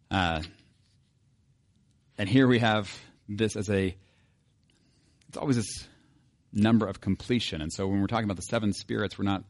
Uh, 0.09 0.41
and 2.17 2.29
here 2.29 2.47
we 2.47 2.59
have 2.59 2.89
this 3.27 3.55
as 3.55 3.69
a, 3.69 3.95
it's 5.27 5.37
always 5.37 5.57
this 5.57 5.87
number 6.53 6.87
of 6.87 7.01
completion. 7.01 7.61
And 7.61 7.71
so 7.71 7.87
when 7.87 7.99
we're 7.99 8.07
talking 8.07 8.25
about 8.25 8.37
the 8.37 8.43
seven 8.43 8.73
spirits, 8.73 9.17
we're 9.17 9.25
not 9.25 9.43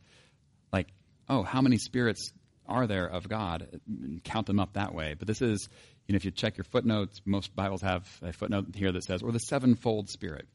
oh, 1.29 1.43
how 1.43 1.61
many 1.61 1.77
spirits 1.77 2.33
are 2.67 2.87
there 2.87 3.07
of 3.07 3.27
God? 3.27 3.79
Count 4.23 4.47
them 4.47 4.59
up 4.59 4.73
that 4.73 4.93
way. 4.93 5.15
But 5.17 5.27
this 5.27 5.41
is, 5.41 5.67
you 6.07 6.13
know, 6.13 6.17
if 6.17 6.25
you 6.25 6.31
check 6.31 6.57
your 6.57 6.65
footnotes, 6.65 7.21
most 7.25 7.55
Bibles 7.55 7.81
have 7.81 8.07
a 8.21 8.33
footnote 8.33 8.67
here 8.75 8.91
that 8.91 9.03
says, 9.03 9.21
or 9.21 9.31
the 9.31 9.39
sevenfold 9.39 10.09
spirit. 10.09 10.47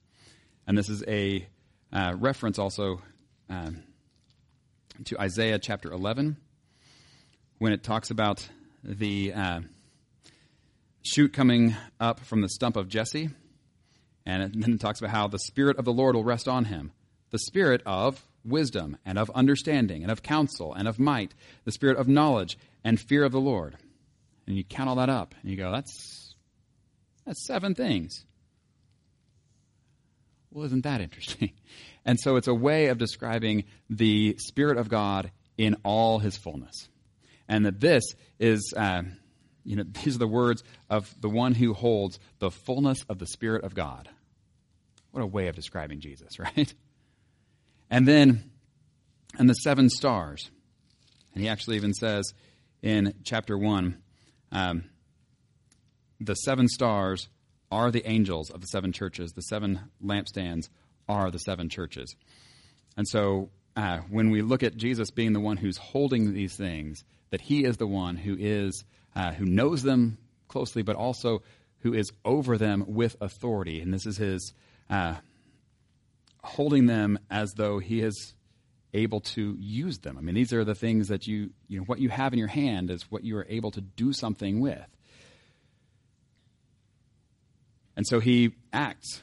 And 0.67 0.77
this 0.77 0.89
is 0.89 1.05
a 1.07 1.47
uh, 1.93 2.15
reference 2.19 2.59
also 2.59 3.01
um, 3.49 3.83
to 5.05 5.19
Isaiah 5.21 5.59
chapter 5.59 5.91
11 5.93 6.37
when 7.59 7.73
it 7.73 7.83
talks 7.83 8.11
about 8.11 8.47
the 8.85 9.33
uh, 9.33 9.61
shoot 11.03 11.33
coming 11.33 11.75
up 11.99 12.21
from 12.21 12.43
the 12.43 12.49
stump 12.49 12.77
of 12.77 12.89
Jesse. 12.89 13.31
And 14.27 14.55
then 14.55 14.75
it 14.75 14.81
talks 14.81 15.01
about 15.01 15.11
how 15.11 15.29
the 15.29 15.39
Spirit 15.39 15.79
of 15.79 15.85
the 15.85 15.93
Lord 15.93 16.15
will 16.15 16.25
rest 16.25 16.49
on 16.49 16.67
him. 16.67 16.93
The 17.31 17.39
Spirit 17.39 17.83
of 17.87 18.23
wisdom 18.45 18.97
and 19.05 19.19
of 19.19 19.31
understanding 19.35 20.03
and 20.03 20.11
of 20.11 20.23
counsel 20.23 20.73
and 20.75 20.89
of 20.89 20.99
might, 20.99 21.35
the 21.65 21.73
Spirit 21.73 21.99
of 21.99 22.09
knowledge 22.09 22.59
and 22.85 23.01
fear 23.01 23.25
of 23.25 23.33
the 23.33 23.41
Lord. 23.41 23.77
And 24.47 24.57
you 24.57 24.65
count 24.65 24.89
all 24.89 24.97
that 24.97 25.11
up 25.11 25.35
and 25.43 25.51
you 25.51 25.57
go, 25.57 25.71
that's, 25.71 26.35
that's 27.27 27.47
seven 27.47 27.75
things. 27.75 28.25
Well, 30.51 30.65
isn't 30.65 30.85
that 30.85 31.01
interesting? 31.01 31.53
And 32.05 32.19
so 32.19 32.37
it's 32.37 32.49
a 32.49 32.55
way 32.55 32.87
of 32.87 32.97
describing 32.97 33.65
the 33.91 34.35
Spirit 34.39 34.79
of 34.79 34.89
God 34.89 35.31
in 35.59 35.77
all 35.85 36.21
his 36.21 36.39
fullness. 36.39 36.89
And 37.47 37.67
that 37.67 37.81
this 37.81 38.03
is, 38.39 38.73
uh, 38.75 39.03
you 39.63 39.77
know, 39.77 39.83
these 40.05 40.17
are 40.17 40.21
the 40.21 40.27
words 40.27 40.63
of 40.89 41.15
the 41.21 41.29
one 41.29 41.53
who 41.53 41.75
holds 41.75 42.19
the 42.39 42.51
fullness 42.51 43.05
of 43.11 43.19
the 43.19 43.27
Spirit 43.27 43.63
of 43.63 43.75
God. 43.75 44.09
What 45.11 45.23
a 45.23 45.27
way 45.27 45.49
of 45.49 45.55
describing 45.55 46.01
Jesus, 46.01 46.39
right? 46.39 46.73
And 47.91 48.07
then, 48.07 48.51
and 49.39 49.49
the 49.49 49.55
seven 49.55 49.89
stars. 49.89 50.51
And 51.33 51.43
he 51.43 51.49
actually 51.49 51.77
even 51.77 51.95
says 51.95 52.33
in 52.83 53.15
chapter 53.25 53.57
1 53.57 53.97
um, 54.53 54.85
the 56.21 56.35
seven 56.35 56.69
stars 56.69 57.29
are 57.71 57.91
the 57.91 58.09
angels 58.09 58.51
of 58.51 58.61
the 58.61 58.67
seven 58.67 58.93
churches, 58.93 59.33
the 59.33 59.43
seven 59.43 59.81
lampstands 60.05 60.69
are 61.09 61.31
the 61.31 61.39
seven 61.39 61.69
churches. 61.69 62.15
And 62.97 63.07
so 63.07 63.51
uh, 63.77 63.99
when 64.11 64.31
we 64.31 64.43
look 64.43 64.63
at 64.63 64.77
Jesus 64.77 65.11
being 65.11 65.33
the 65.33 65.41
one 65.41 65.57
who's 65.57 65.77
holding 65.77 66.33
these 66.33 66.57
things, 66.57 67.05
that 67.31 67.41
he 67.41 67.65
is 67.65 67.77
the 67.77 67.87
one 67.87 68.17
who 68.17 68.37
is 68.39 68.85
uh, 69.15 69.33
who 69.33 69.45
knows 69.45 69.83
them 69.83 70.19
closely, 70.49 70.83
but 70.83 70.97
also 70.97 71.43
who 71.81 71.95
is 71.95 72.11
over 72.25 72.59
them 72.59 72.85
with 72.89 73.17
authority, 73.21 73.81
and 73.81 73.93
this 73.93 74.07
is 74.07 74.17
his 74.17 74.53
uh, 74.91 75.15
holding 76.49 76.87
them 76.87 77.19
as 77.31 77.53
though 77.57 77.79
he 77.79 78.01
is 78.01 78.35
able 78.95 79.21
to 79.21 79.57
use 79.59 79.99
them. 79.99 80.17
I 80.17 80.21
mean, 80.23 80.35
these 80.35 80.53
are 80.53 80.65
the 80.65 80.75
things 80.75 81.09
that 81.09 81.27
you 81.27 81.51
you 81.69 81.79
know 81.79 81.85
what 81.85 81.99
you 82.01 82.09
have 82.09 82.33
in 82.33 82.39
your 82.39 82.49
hand 82.49 82.91
is 82.91 83.11
what 83.11 83.23
you 83.25 83.37
are 83.37 83.47
able 83.49 83.71
to 83.73 83.81
do 83.81 84.13
something 84.13 84.61
with. 84.61 84.87
And 87.97 88.07
so 88.07 88.21
he 88.21 88.53
acts 88.73 89.23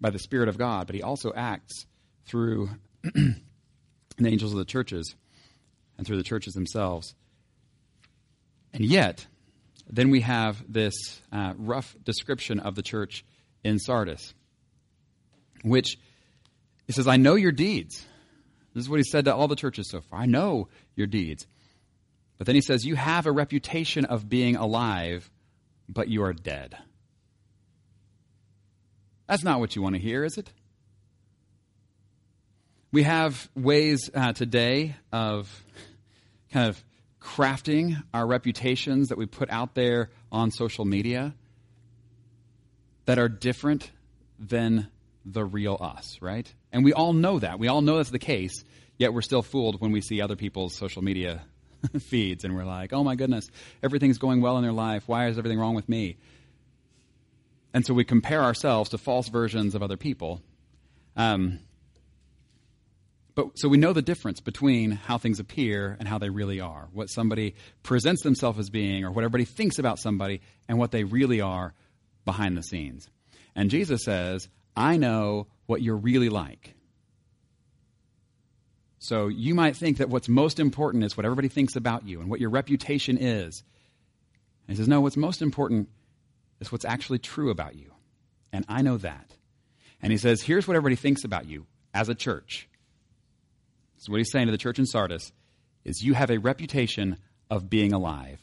by 0.00 0.10
the 0.10 0.18
Spirit 0.18 0.48
of 0.48 0.56
God, 0.56 0.86
but 0.86 0.94
he 0.94 1.02
also 1.02 1.32
acts 1.34 1.86
through 2.24 2.70
the 3.02 3.34
angels 4.20 4.52
of 4.52 4.58
the 4.58 4.64
churches 4.64 5.14
and 5.98 6.06
through 6.06 6.16
the 6.16 6.22
churches 6.22 6.54
themselves. 6.54 7.14
And 8.72 8.84
yet, 8.84 9.26
then 9.88 10.10
we 10.10 10.20
have 10.20 10.64
this 10.72 10.94
uh, 11.32 11.54
rough 11.56 11.96
description 12.04 12.60
of 12.60 12.74
the 12.74 12.82
church 12.82 13.24
in 13.62 13.78
Sardis, 13.78 14.34
which 15.62 15.98
he 16.86 16.92
says, 16.92 17.06
I 17.06 17.16
know 17.16 17.34
your 17.34 17.52
deeds. 17.52 18.04
This 18.74 18.84
is 18.84 18.90
what 18.90 18.98
he 18.98 19.04
said 19.04 19.26
to 19.26 19.34
all 19.34 19.48
the 19.48 19.56
churches 19.56 19.88
so 19.88 20.00
far. 20.00 20.20
I 20.20 20.26
know 20.26 20.68
your 20.96 21.06
deeds. 21.06 21.46
But 22.38 22.46
then 22.46 22.54
he 22.54 22.60
says, 22.60 22.84
You 22.84 22.96
have 22.96 23.26
a 23.26 23.32
reputation 23.32 24.04
of 24.04 24.28
being 24.28 24.56
alive, 24.56 25.30
but 25.88 26.08
you 26.08 26.24
are 26.24 26.32
dead. 26.32 26.76
That's 29.28 29.44
not 29.44 29.60
what 29.60 29.76
you 29.76 29.82
want 29.82 29.94
to 29.94 30.00
hear, 30.00 30.24
is 30.24 30.36
it? 30.36 30.52
We 32.92 33.04
have 33.04 33.48
ways 33.54 34.10
uh, 34.14 34.32
today 34.34 34.96
of 35.12 35.64
kind 36.52 36.68
of 36.68 36.84
crafting 37.20 38.02
our 38.12 38.26
reputations 38.26 39.08
that 39.08 39.18
we 39.18 39.26
put 39.26 39.50
out 39.50 39.74
there 39.74 40.10
on 40.30 40.50
social 40.50 40.84
media 40.84 41.34
that 43.06 43.18
are 43.18 43.28
different 43.28 43.90
than 44.38 44.88
the 45.24 45.44
real 45.44 45.76
us, 45.80 46.18
right? 46.20 46.52
And 46.74 46.84
we 46.84 46.92
all 46.92 47.12
know 47.12 47.38
that. 47.38 47.60
We 47.60 47.68
all 47.68 47.82
know 47.82 47.96
that's 47.96 48.10
the 48.10 48.18
case, 48.18 48.64
yet 48.98 49.14
we're 49.14 49.22
still 49.22 49.42
fooled 49.42 49.80
when 49.80 49.92
we 49.92 50.00
see 50.00 50.20
other 50.20 50.34
people's 50.34 50.74
social 50.74 51.02
media 51.02 51.42
feeds 52.00 52.44
and 52.44 52.54
we're 52.54 52.64
like, 52.64 52.92
oh 52.92 53.04
my 53.04 53.14
goodness, 53.14 53.48
everything's 53.80 54.18
going 54.18 54.40
well 54.40 54.56
in 54.56 54.64
their 54.64 54.72
life. 54.72 55.04
Why 55.06 55.28
is 55.28 55.38
everything 55.38 55.60
wrong 55.60 55.76
with 55.76 55.88
me? 55.88 56.16
And 57.72 57.86
so 57.86 57.94
we 57.94 58.04
compare 58.04 58.42
ourselves 58.42 58.90
to 58.90 58.98
false 58.98 59.28
versions 59.28 59.76
of 59.76 59.84
other 59.84 59.96
people. 59.96 60.42
Um, 61.16 61.60
but 63.36 63.56
so 63.56 63.68
we 63.68 63.78
know 63.78 63.92
the 63.92 64.02
difference 64.02 64.40
between 64.40 64.90
how 64.90 65.16
things 65.16 65.38
appear 65.38 65.96
and 66.00 66.08
how 66.08 66.18
they 66.18 66.28
really 66.28 66.60
are. 66.60 66.88
What 66.92 67.08
somebody 67.08 67.54
presents 67.84 68.22
themselves 68.22 68.58
as 68.58 68.70
being, 68.70 69.04
or 69.04 69.12
what 69.12 69.22
everybody 69.22 69.44
thinks 69.44 69.78
about 69.78 70.00
somebody, 70.00 70.40
and 70.68 70.78
what 70.78 70.90
they 70.90 71.04
really 71.04 71.40
are 71.40 71.72
behind 72.24 72.56
the 72.56 72.62
scenes. 72.62 73.08
And 73.54 73.70
Jesus 73.70 74.04
says, 74.04 74.48
I 74.76 74.96
know 74.96 75.46
what 75.66 75.82
you're 75.82 75.96
really 75.96 76.28
like. 76.28 76.74
So 78.98 79.28
you 79.28 79.54
might 79.54 79.76
think 79.76 79.98
that 79.98 80.08
what's 80.08 80.28
most 80.28 80.58
important 80.58 81.04
is 81.04 81.16
what 81.16 81.26
everybody 81.26 81.48
thinks 81.48 81.76
about 81.76 82.06
you 82.06 82.20
and 82.20 82.30
what 82.30 82.40
your 82.40 82.50
reputation 82.50 83.18
is. 83.18 83.62
And 84.66 84.76
he 84.76 84.80
says, 84.80 84.88
No, 84.88 85.02
what's 85.02 85.16
most 85.16 85.42
important 85.42 85.88
is 86.60 86.72
what's 86.72 86.84
actually 86.86 87.18
true 87.18 87.50
about 87.50 87.74
you. 87.74 87.92
And 88.52 88.64
I 88.68 88.82
know 88.82 88.96
that. 88.98 89.34
And 90.00 90.12
he 90.12 90.18
says, 90.18 90.42
here's 90.42 90.68
what 90.68 90.76
everybody 90.76 90.96
thinks 90.96 91.24
about 91.24 91.46
you 91.46 91.66
as 91.92 92.08
a 92.08 92.14
church. 92.14 92.68
So 93.98 94.12
what 94.12 94.18
he's 94.18 94.30
saying 94.30 94.46
to 94.46 94.52
the 94.52 94.58
church 94.58 94.78
in 94.78 94.86
Sardis 94.86 95.32
is 95.84 96.02
you 96.02 96.14
have 96.14 96.30
a 96.30 96.38
reputation 96.38 97.16
of 97.50 97.70
being 97.70 97.92
alive. 97.92 98.38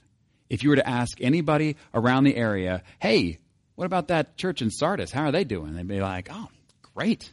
If 0.49 0.63
you 0.63 0.69
were 0.69 0.75
to 0.77 0.89
ask 0.89 1.21
anybody 1.21 1.77
around 1.93 2.23
the 2.23 2.35
area, 2.35 2.83
hey, 2.99 3.39
what 3.75 3.85
about 3.85 4.09
that 4.09 4.37
church 4.37 4.61
in 4.61 4.69
Sardis? 4.69 5.11
How 5.11 5.25
are 5.25 5.31
they 5.31 5.43
doing? 5.43 5.75
They'd 5.75 5.87
be 5.87 6.01
like, 6.01 6.29
oh, 6.31 6.49
great. 6.95 7.31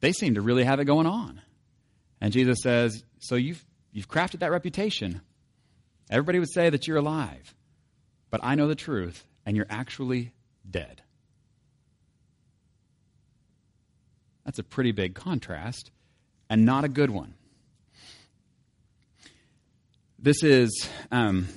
They 0.00 0.12
seem 0.12 0.34
to 0.34 0.40
really 0.40 0.64
have 0.64 0.80
it 0.80 0.84
going 0.84 1.06
on. 1.06 1.40
And 2.20 2.32
Jesus 2.32 2.58
says, 2.62 3.04
so 3.18 3.34
you've, 3.34 3.64
you've 3.92 4.08
crafted 4.08 4.40
that 4.40 4.50
reputation. 4.50 5.20
Everybody 6.10 6.38
would 6.38 6.52
say 6.52 6.70
that 6.70 6.86
you're 6.86 6.98
alive. 6.98 7.54
But 8.30 8.40
I 8.42 8.54
know 8.54 8.68
the 8.68 8.74
truth, 8.74 9.24
and 9.44 9.56
you're 9.56 9.66
actually 9.68 10.32
dead. 10.68 11.02
That's 14.44 14.58
a 14.58 14.64
pretty 14.64 14.92
big 14.92 15.14
contrast 15.14 15.90
and 16.48 16.64
not 16.64 16.84
a 16.84 16.88
good 16.88 17.10
one. 17.10 17.34
This 20.18 20.42
is, 20.42 20.88
um, 21.10 21.48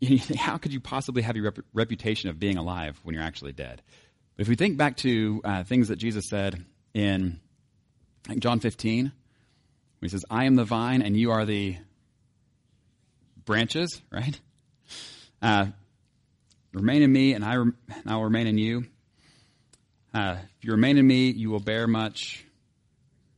how 0.36 0.58
could 0.58 0.72
you 0.72 0.80
possibly 0.80 1.22
have 1.22 1.36
your 1.36 1.46
rep- 1.46 1.64
reputation 1.72 2.30
of 2.30 2.38
being 2.38 2.56
alive 2.56 3.00
when 3.02 3.14
you're 3.14 3.24
actually 3.24 3.52
dead? 3.52 3.82
But 4.36 4.42
if 4.42 4.48
we 4.48 4.56
think 4.56 4.76
back 4.76 4.96
to 4.98 5.40
uh, 5.44 5.64
things 5.64 5.88
that 5.88 5.96
Jesus 5.96 6.28
said 6.28 6.64
in 6.94 7.40
John 8.38 8.60
15, 8.60 9.12
he 10.00 10.08
says, 10.08 10.24
I 10.30 10.44
am 10.44 10.54
the 10.54 10.64
vine 10.64 11.02
and 11.02 11.16
you 11.16 11.32
are 11.32 11.44
the 11.44 11.76
branches, 13.44 14.00
right? 14.10 14.38
Uh, 15.42 15.66
remain 16.72 17.02
in 17.02 17.12
me 17.12 17.32
and 17.32 17.44
I, 17.44 17.56
rem- 17.56 17.76
I 18.06 18.14
will 18.14 18.24
remain 18.24 18.46
in 18.46 18.56
you. 18.56 18.86
Uh, 20.14 20.36
if 20.58 20.64
you 20.64 20.72
remain 20.72 20.96
in 20.96 21.06
me, 21.06 21.30
you 21.30 21.50
will 21.50 21.60
bear 21.60 21.88
much 21.88 22.44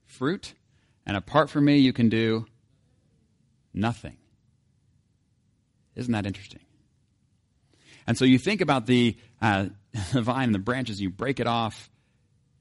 fruit. 0.04 0.52
And 1.06 1.16
apart 1.16 1.48
from 1.48 1.64
me, 1.64 1.78
you 1.78 1.94
can 1.94 2.10
do 2.10 2.44
nothing. 3.72 4.17
Isn't 5.98 6.12
that 6.12 6.26
interesting? 6.26 6.60
And 8.06 8.16
so 8.16 8.24
you 8.24 8.38
think 8.38 8.62
about 8.62 8.86
the, 8.86 9.16
uh, 9.42 9.66
the 10.12 10.22
vine 10.22 10.44
and 10.44 10.54
the 10.54 10.60
branches, 10.60 11.00
you 11.00 11.10
break 11.10 11.40
it 11.40 11.46
off. 11.46 11.90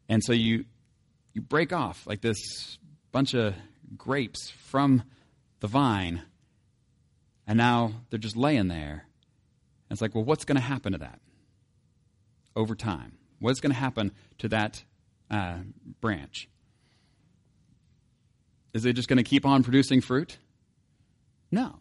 And 0.10 0.22
so 0.24 0.34
you, 0.34 0.66
you 1.34 1.42
break 1.42 1.72
off 1.72 2.06
like 2.08 2.22
this 2.22 2.78
bunch 3.12 3.34
of 3.34 3.54
grapes 3.96 4.50
from 4.50 5.04
the 5.60 5.68
vine. 5.68 6.24
And 7.46 7.58
now 7.58 7.94
they're 8.10 8.20
just 8.20 8.36
laying 8.36 8.68
there. 8.68 9.06
And 9.90 9.96
it's 9.96 10.02
like, 10.02 10.16
well, 10.16 10.24
what's 10.24 10.44
going 10.44 10.58
to 10.58 10.62
happen 10.62 10.94
to 10.94 10.98
that 10.98 11.20
over 12.56 12.76
time? 12.76 13.14
What's 13.40 13.60
going 13.60 13.72
to 13.72 13.80
happen 13.80 14.12
to 14.40 14.50
that 14.50 14.84
uh, 15.30 15.60
branch? 16.02 16.50
Is 18.74 18.84
it 18.86 18.94
just 18.94 19.08
going 19.08 19.18
to 19.18 19.24
keep 19.24 19.46
on 19.46 19.64
producing 19.64 20.02
fruit? 20.02 20.38
No. 21.52 21.80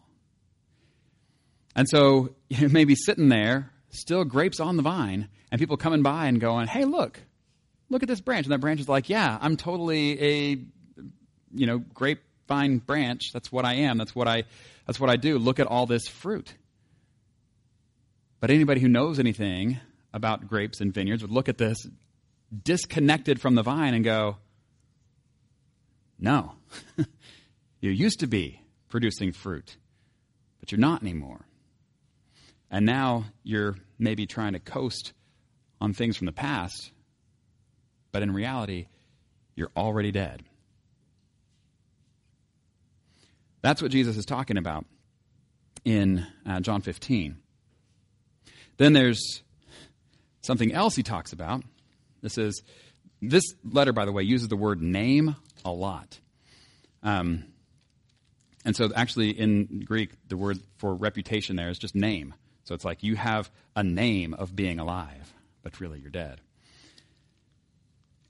And 1.77 1.87
so 1.87 2.31
you 2.49 2.67
may 2.67 2.83
be 2.83 2.95
sitting 2.95 3.29
there, 3.29 3.71
still 3.89 4.25
grapes 4.25 4.59
on 4.59 4.75
the 4.75 4.83
vine, 4.83 5.29
and 5.49 5.59
people 5.59 5.77
coming 5.77 6.01
by 6.01 6.25
and 6.25 6.41
going, 6.41 6.67
hey, 6.67 6.83
look, 6.83 7.21
look 7.89 8.03
at 8.03 8.09
this 8.09 8.19
branch. 8.19 8.45
And 8.45 8.51
that 8.51 8.59
branch 8.59 8.81
is 8.81 8.89
like, 8.89 9.07
yeah, 9.07 9.37
I'm 9.39 9.55
totally 9.55 10.21
a, 10.21 10.59
you 11.53 11.65
know, 11.65 11.77
grapevine 11.77 12.79
branch. 12.79 13.31
That's 13.31 13.49
what 13.49 13.63
I 13.63 13.75
am. 13.75 13.97
That's 13.97 14.13
what 14.13 14.27
I, 14.27 14.43
that's 14.85 14.99
what 14.99 15.09
I 15.09 15.15
do. 15.15 15.37
Look 15.37 15.59
at 15.61 15.67
all 15.67 15.85
this 15.85 16.07
fruit. 16.07 16.53
But 18.41 18.51
anybody 18.51 18.81
who 18.81 18.89
knows 18.89 19.19
anything 19.19 19.79
about 20.13 20.47
grapes 20.47 20.81
and 20.81 20.93
vineyards 20.93 21.21
would 21.21 21.31
look 21.31 21.47
at 21.47 21.57
this 21.57 21.87
disconnected 22.63 23.41
from 23.41 23.55
the 23.55 23.63
vine 23.63 23.93
and 23.93 24.03
go, 24.03 24.37
no, 26.19 26.53
you 27.81 27.91
used 27.91 28.19
to 28.19 28.27
be 28.27 28.61
producing 28.89 29.31
fruit, 29.31 29.77
but 30.59 30.71
you're 30.71 30.79
not 30.79 31.01
anymore. 31.01 31.46
And 32.69 32.85
now 32.85 33.25
you're 33.43 33.75
maybe 33.97 34.25
trying 34.25 34.53
to 34.53 34.59
coast 34.59 35.13
on 35.79 35.93
things 35.93 36.17
from 36.17 36.25
the 36.25 36.31
past, 36.31 36.91
but 38.11 38.23
in 38.23 38.33
reality, 38.33 38.87
you're 39.55 39.71
already 39.75 40.11
dead. 40.11 40.43
That's 43.61 43.81
what 43.81 43.91
Jesus 43.91 44.17
is 44.17 44.25
talking 44.25 44.57
about 44.57 44.85
in 45.83 46.25
uh, 46.45 46.59
John 46.59 46.81
15. 46.81 47.37
Then 48.77 48.93
there's 48.93 49.43
something 50.41 50.71
else 50.73 50.95
he 50.95 51.03
talks 51.03 51.33
about. 51.33 51.63
This 52.21 52.37
is 52.37 52.61
this 53.21 53.43
letter, 53.63 53.93
by 53.93 54.05
the 54.05 54.11
way, 54.11 54.23
uses 54.23 54.47
the 54.47 54.55
word 54.55 54.81
name 54.81 55.35
a 55.65 55.71
lot. 55.71 56.19
Um, 57.01 57.45
and 58.63 58.75
so, 58.75 58.89
actually, 58.95 59.31
in 59.31 59.83
Greek, 59.85 60.11
the 60.27 60.37
word 60.37 60.59
for 60.77 60.93
reputation 60.93 61.55
there 61.55 61.69
is 61.69 61.79
just 61.79 61.95
name. 61.95 62.35
So 62.67 62.75
it's 62.75 62.83
like 62.83 63.01
you 63.01 63.15
have 63.15 63.49
a 63.77 63.83
name 63.83 64.33
of 64.33 64.53
being 64.53 64.77
alive, 64.77 65.33
but 65.63 65.79
really 65.79 65.99
you're 65.99 66.09
dead. 66.09 66.41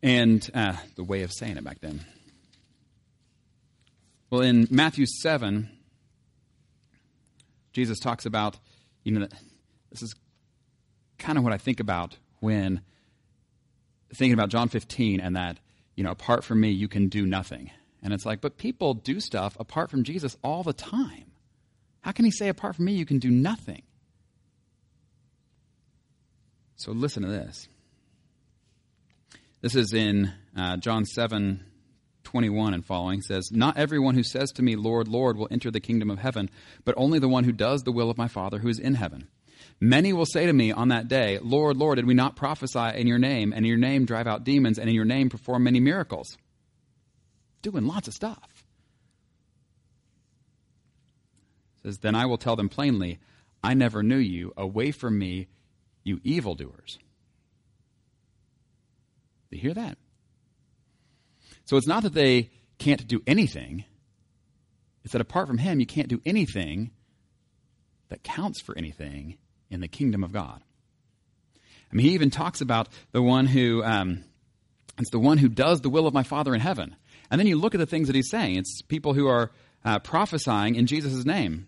And 0.04 0.48
uh, 0.54 0.76
the 0.96 1.04
way 1.04 1.24
of 1.24 1.34
saying 1.34 1.58
it 1.58 1.64
back 1.64 1.80
then. 1.82 2.06
Well, 4.30 4.42
in 4.42 4.68
Matthew 4.70 5.08
7, 5.08 5.68
Jesus 7.74 7.98
talks 7.98 8.28
about, 8.28 8.60
you 9.04 9.12
know, 9.14 9.28
this 9.90 10.04
is 10.04 10.14
kind 11.18 11.40
of 11.40 11.44
what 11.44 11.52
I 11.52 11.58
think 11.58 11.80
about 11.80 12.16
when 12.40 12.82
thinking 14.14 14.36
about 14.36 14.50
John 14.50 14.70
15 14.70 15.20
and 15.20 15.36
that, 15.36 15.58
you 15.96 16.04
know, 16.04 16.12
apart 16.12 16.44
from 16.44 16.62
me, 16.62 16.70
you 16.70 16.88
can 16.88 17.08
do 17.08 17.26
nothing. 17.26 17.72
And 18.04 18.14
it's 18.14 18.26
like, 18.26 18.42
but 18.42 18.58
people 18.58 18.94
do 18.94 19.20
stuff 19.20 19.58
apart 19.60 19.90
from 19.90 20.04
Jesus 20.04 20.38
all 20.44 20.62
the 20.62 20.74
time. 20.74 21.32
How 22.02 22.12
can 22.12 22.24
he 22.24 22.30
say, 22.30 22.50
apart 22.50 22.76
from 22.76 22.86
me, 22.86 22.94
you 22.94 23.06
can 23.08 23.18
do 23.18 23.32
nothing? 23.32 23.82
So 26.78 26.92
listen 26.92 27.24
to 27.24 27.30
this. 27.30 27.68
This 29.62 29.76
is 29.76 29.94
in 29.94 30.32
uh, 30.56 30.78
John 30.78 31.06
7 31.06 31.64
21 32.24 32.74
and 32.74 32.86
following. 32.86 33.22
Says, 33.22 33.52
Not 33.52 33.78
everyone 33.78 34.14
who 34.14 34.24
says 34.24 34.52
to 34.54 34.62
me, 34.62 34.76
Lord, 34.76 35.08
Lord, 35.08 35.38
will 35.38 35.48
enter 35.50 35.72
the 35.72 35.80
kingdom 35.80 36.12
of 36.12 36.20
heaven, 36.20 36.50
but 36.86 36.94
only 36.98 37.20
the 37.20 37.30
one 37.30 37.46
who 37.46 37.52
does 37.52 37.84
the 37.84 37.92
will 37.92 38.10
of 38.10 38.18
my 38.18 38.28
Father 38.28 38.60
who 38.60 38.68
is 38.68 38.80
in 38.80 38.96
heaven. 38.96 39.28
Many 39.80 40.12
will 40.12 40.26
say 40.26 40.46
to 40.46 40.54
me 40.54 40.72
on 40.72 40.90
that 40.90 41.08
day, 41.08 41.40
Lord, 41.42 41.78
Lord, 41.78 41.96
did 41.96 42.06
we 42.06 42.14
not 42.14 42.36
prophesy 42.36 42.92
in 42.96 43.08
your 43.08 43.18
name, 43.18 43.54
and 43.54 43.66
in 43.66 43.70
your 43.70 43.78
name 43.78 44.06
drive 44.06 44.28
out 44.28 44.44
demons, 44.44 44.78
and 44.78 44.90
in 44.90 44.96
your 44.96 45.06
name 45.06 45.30
perform 45.30 45.64
many 45.64 45.80
miracles? 45.80 46.38
Doing 47.62 47.88
lots 47.88 48.08
of 48.08 48.14
stuff. 48.14 48.66
It 51.78 51.84
says, 51.88 52.00
Then 52.00 52.14
I 52.14 52.26
will 52.26 52.38
tell 52.38 52.56
them 52.56 52.70
plainly, 52.70 53.20
I 53.64 53.74
never 53.74 54.04
knew 54.04 54.18
you. 54.18 54.54
Away 54.58 54.92
from 54.92 55.18
me, 55.18 55.48
you 56.08 56.20
evildoers. 56.24 56.98
Do 59.50 59.58
you 59.58 59.62
hear 59.62 59.74
that? 59.74 59.98
So 61.66 61.78
it's 61.78 61.88
not 61.88 62.04
that 62.04 62.14
they 62.14 62.50
can't 62.80 63.08
do 63.08 63.22
anything, 63.28 63.84
it's 65.04 65.14
that 65.14 65.22
apart 65.22 65.48
from 65.48 65.58
Him, 65.58 65.80
you 65.80 65.86
can't 65.86 66.08
do 66.08 66.22
anything 66.26 66.92
that 68.10 68.24
counts 68.24 68.62
for 68.62 68.78
anything 68.78 69.38
in 69.70 69.82
the 69.82 69.88
kingdom 69.88 70.24
of 70.24 70.32
God. 70.32 70.62
I 71.92 71.96
mean, 71.96 72.06
he 72.06 72.14
even 72.14 72.30
talks 72.30 72.62
about 72.62 72.90
the 73.12 73.22
one 73.22 73.46
who, 73.46 73.84
um, 73.84 74.24
it's 74.98 75.10
the 75.10 75.20
one 75.20 75.38
who 75.38 75.48
does 75.48 75.82
the 75.82 75.90
will 75.90 76.08
of 76.08 76.14
my 76.14 76.24
Father 76.24 76.54
in 76.54 76.60
heaven. 76.60 76.96
And 77.32 77.40
then 77.40 77.48
you 77.48 77.58
look 77.58 77.76
at 77.76 77.80
the 77.80 77.86
things 77.86 78.08
that 78.08 78.16
he's 78.16 78.30
saying. 78.30 78.58
It's 78.58 78.82
people 78.82 79.14
who 79.14 79.28
are 79.28 79.52
uh, 79.86 80.00
prophesying 80.00 80.76
in 80.76 80.86
Jesus' 80.86 81.26
name. 81.26 81.68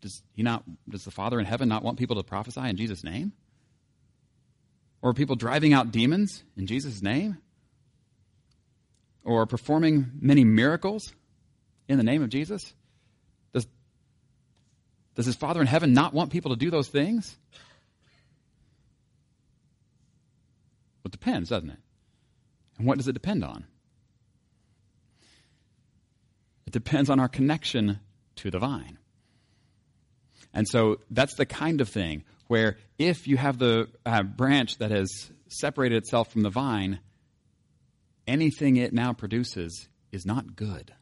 Does 0.00 0.22
he 0.34 0.42
not? 0.42 0.62
Does 0.88 1.04
the 1.04 1.10
Father 1.10 1.38
in 1.40 1.46
heaven 1.46 1.68
not 1.68 1.82
want 1.82 1.98
people 1.98 2.16
to 2.16 2.22
prophesy 2.22 2.60
in 2.60 2.76
Jesus' 2.76 3.02
name? 3.02 3.32
Or 5.02 5.14
people 5.14 5.36
driving 5.36 5.72
out 5.72 5.92
demons 5.92 6.42
in 6.56 6.66
Jesus' 6.66 7.02
name? 7.02 7.38
Or 9.24 9.46
performing 9.46 10.10
many 10.20 10.44
miracles 10.44 11.12
in 11.88 11.98
the 11.98 12.04
name 12.04 12.22
of 12.22 12.30
Jesus? 12.30 12.74
Does 13.52 13.66
does 15.14 15.26
his 15.26 15.36
Father 15.36 15.60
in 15.60 15.66
heaven 15.66 15.92
not 15.92 16.12
want 16.12 16.30
people 16.30 16.50
to 16.50 16.56
do 16.56 16.70
those 16.70 16.88
things? 16.88 17.36
Well, 21.02 21.08
it 21.08 21.12
depends, 21.12 21.50
doesn't 21.50 21.70
it? 21.70 21.78
And 22.78 22.86
what 22.86 22.98
does 22.98 23.08
it 23.08 23.12
depend 23.12 23.44
on? 23.44 23.64
It 26.66 26.72
depends 26.72 27.08
on 27.08 27.20
our 27.20 27.28
connection 27.28 28.00
to 28.36 28.50
the 28.50 28.58
vine. 28.58 28.98
And 30.52 30.66
so 30.68 31.00
that's 31.10 31.34
the 31.34 31.46
kind 31.46 31.80
of 31.80 31.88
thing 31.88 32.24
where 32.48 32.78
if 32.98 33.26
you 33.26 33.36
have 33.36 33.58
the 33.58 33.88
uh, 34.04 34.22
branch 34.22 34.78
that 34.78 34.90
has 34.90 35.30
separated 35.48 35.96
itself 35.96 36.30
from 36.32 36.42
the 36.42 36.50
vine, 36.50 37.00
anything 38.26 38.76
it 38.76 38.92
now 38.92 39.12
produces 39.12 39.88
is 40.12 40.26
not 40.26 40.56
good. 40.56 40.92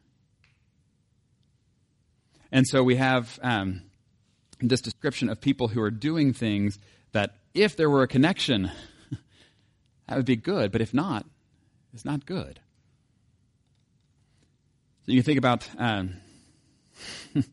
And 2.51 2.65
so 2.67 2.83
we 2.83 2.95
have 2.95 3.39
um, 3.41 3.81
this 4.59 4.81
description 4.81 5.29
of 5.29 5.41
people 5.41 5.67
who 5.67 5.81
are 5.81 5.91
doing 5.91 6.33
things 6.33 6.79
that 7.11 7.37
if 7.53 7.75
there 7.75 7.89
were 7.89 8.03
a 8.03 8.07
connection, 8.07 8.71
that 10.07 10.17
would 10.17 10.25
be 10.25 10.35
good, 10.35 10.71
but 10.71 10.81
if 10.81 10.93
not, 10.93 11.25
it's 11.93 12.05
not 12.05 12.25
good. 12.25 12.59
So 15.05 15.11
you 15.11 15.21
think 15.21 15.37
about, 15.37 15.67
um, 15.77 16.15
okay, 17.37 17.43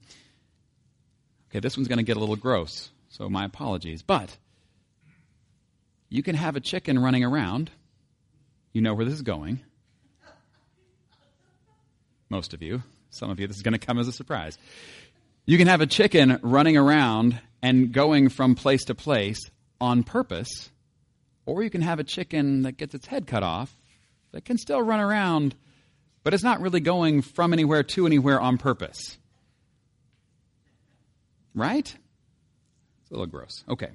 this 1.61 1.77
one's 1.77 1.89
going 1.89 1.99
to 1.99 2.05
get 2.05 2.17
a 2.17 2.21
little 2.21 2.37
gross, 2.37 2.91
so 3.13 3.29
my 3.29 3.45
apologies, 3.45 4.03
but 4.03 4.35
you 6.09 6.23
can 6.23 6.35
have 6.35 6.57
a 6.57 6.61
chicken 6.61 6.99
running 6.99 7.25
around. 7.25 7.71
You 8.73 8.81
know 8.81 8.95
where 8.95 9.05
this 9.05 9.13
is 9.13 9.23
going. 9.23 9.61
Most 12.31 12.55
of 12.55 12.63
you. 12.63 12.83
Some 13.11 13.29
of 13.29 13.39
you, 13.39 13.47
this 13.47 13.57
is 13.57 13.63
going 13.63 13.79
to 13.79 13.87
come 13.87 13.99
as 13.99 14.09
a 14.09 14.13
surprise. 14.13 14.57
You 15.45 15.59
can 15.59 15.67
have 15.67 15.83
a 15.83 15.87
chicken 15.87 16.39
running 16.43 16.79
around 16.79 17.39
and 17.61 17.93
going 17.93 18.31
from 18.31 18.55
place 18.55 18.85
to 18.87 18.95
place 18.95 19.39
on 19.79 20.05
purpose 20.05 20.71
Or 21.45 21.63
you 21.63 21.71
can 21.71 21.83
have 21.83 21.99
a 21.99 22.05
chicken 22.05 22.63
that 22.63 22.77
gets 22.77 22.95
its 22.95 23.07
head 23.07 23.27
cut 23.27 23.43
off 23.43 23.77
that 24.33 24.45
can 24.45 24.59
still 24.59 24.81
run 24.81 25.01
around, 25.01 25.55
but 26.23 26.35
it's 26.35 26.45
not 26.45 26.61
really 26.61 26.81
going 26.81 27.23
from 27.23 27.53
anywhere 27.53 27.83
to 27.83 28.07
anywhere 28.07 28.41
on 28.41 28.59
purpose. 28.59 29.19
Right? 31.55 31.95
A 33.13 33.15
little 33.15 33.27
gross. 33.27 33.63
Okay. 33.69 33.91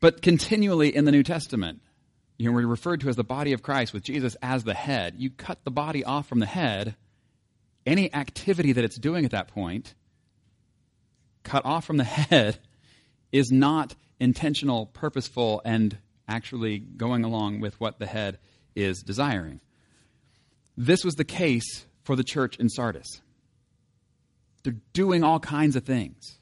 But 0.00 0.20
continually 0.20 0.94
in 0.94 1.06
the 1.06 1.12
New 1.12 1.22
Testament, 1.22 1.80
you 2.36 2.46
know, 2.50 2.54
we're 2.54 2.66
referred 2.66 3.00
to 3.00 3.08
as 3.08 3.16
the 3.16 3.24
body 3.24 3.54
of 3.54 3.62
Christ 3.62 3.94
with 3.94 4.02
Jesus 4.02 4.36
as 4.42 4.64
the 4.64 4.74
head. 4.74 5.14
You 5.16 5.30
cut 5.30 5.64
the 5.64 5.70
body 5.70 6.04
off 6.04 6.28
from 6.28 6.40
the 6.40 6.46
head, 6.46 6.96
any 7.86 8.12
activity 8.12 8.72
that 8.72 8.84
it's 8.84 8.98
doing 8.98 9.24
at 9.24 9.30
that 9.30 9.48
point, 9.48 9.94
cut 11.42 11.64
off 11.64 11.86
from 11.86 11.96
the 11.96 12.04
head, 12.04 12.58
is 13.30 13.50
not 13.50 13.94
intentional, 14.20 14.86
purposeful, 14.86 15.62
and 15.64 15.96
actually 16.28 16.80
going 16.80 17.24
along 17.24 17.60
with 17.60 17.80
what 17.80 17.98
the 17.98 18.06
head 18.06 18.38
is 18.76 19.02
desiring. 19.02 19.60
This 20.76 21.02
was 21.02 21.14
the 21.14 21.24
case 21.24 21.86
for 22.04 22.14
the 22.14 22.24
church 22.24 22.56
in 22.58 22.68
Sardis. 22.68 23.21
They're 24.62 24.76
doing 24.92 25.24
all 25.24 25.40
kinds 25.40 25.76
of 25.76 25.84
things. 25.84 26.38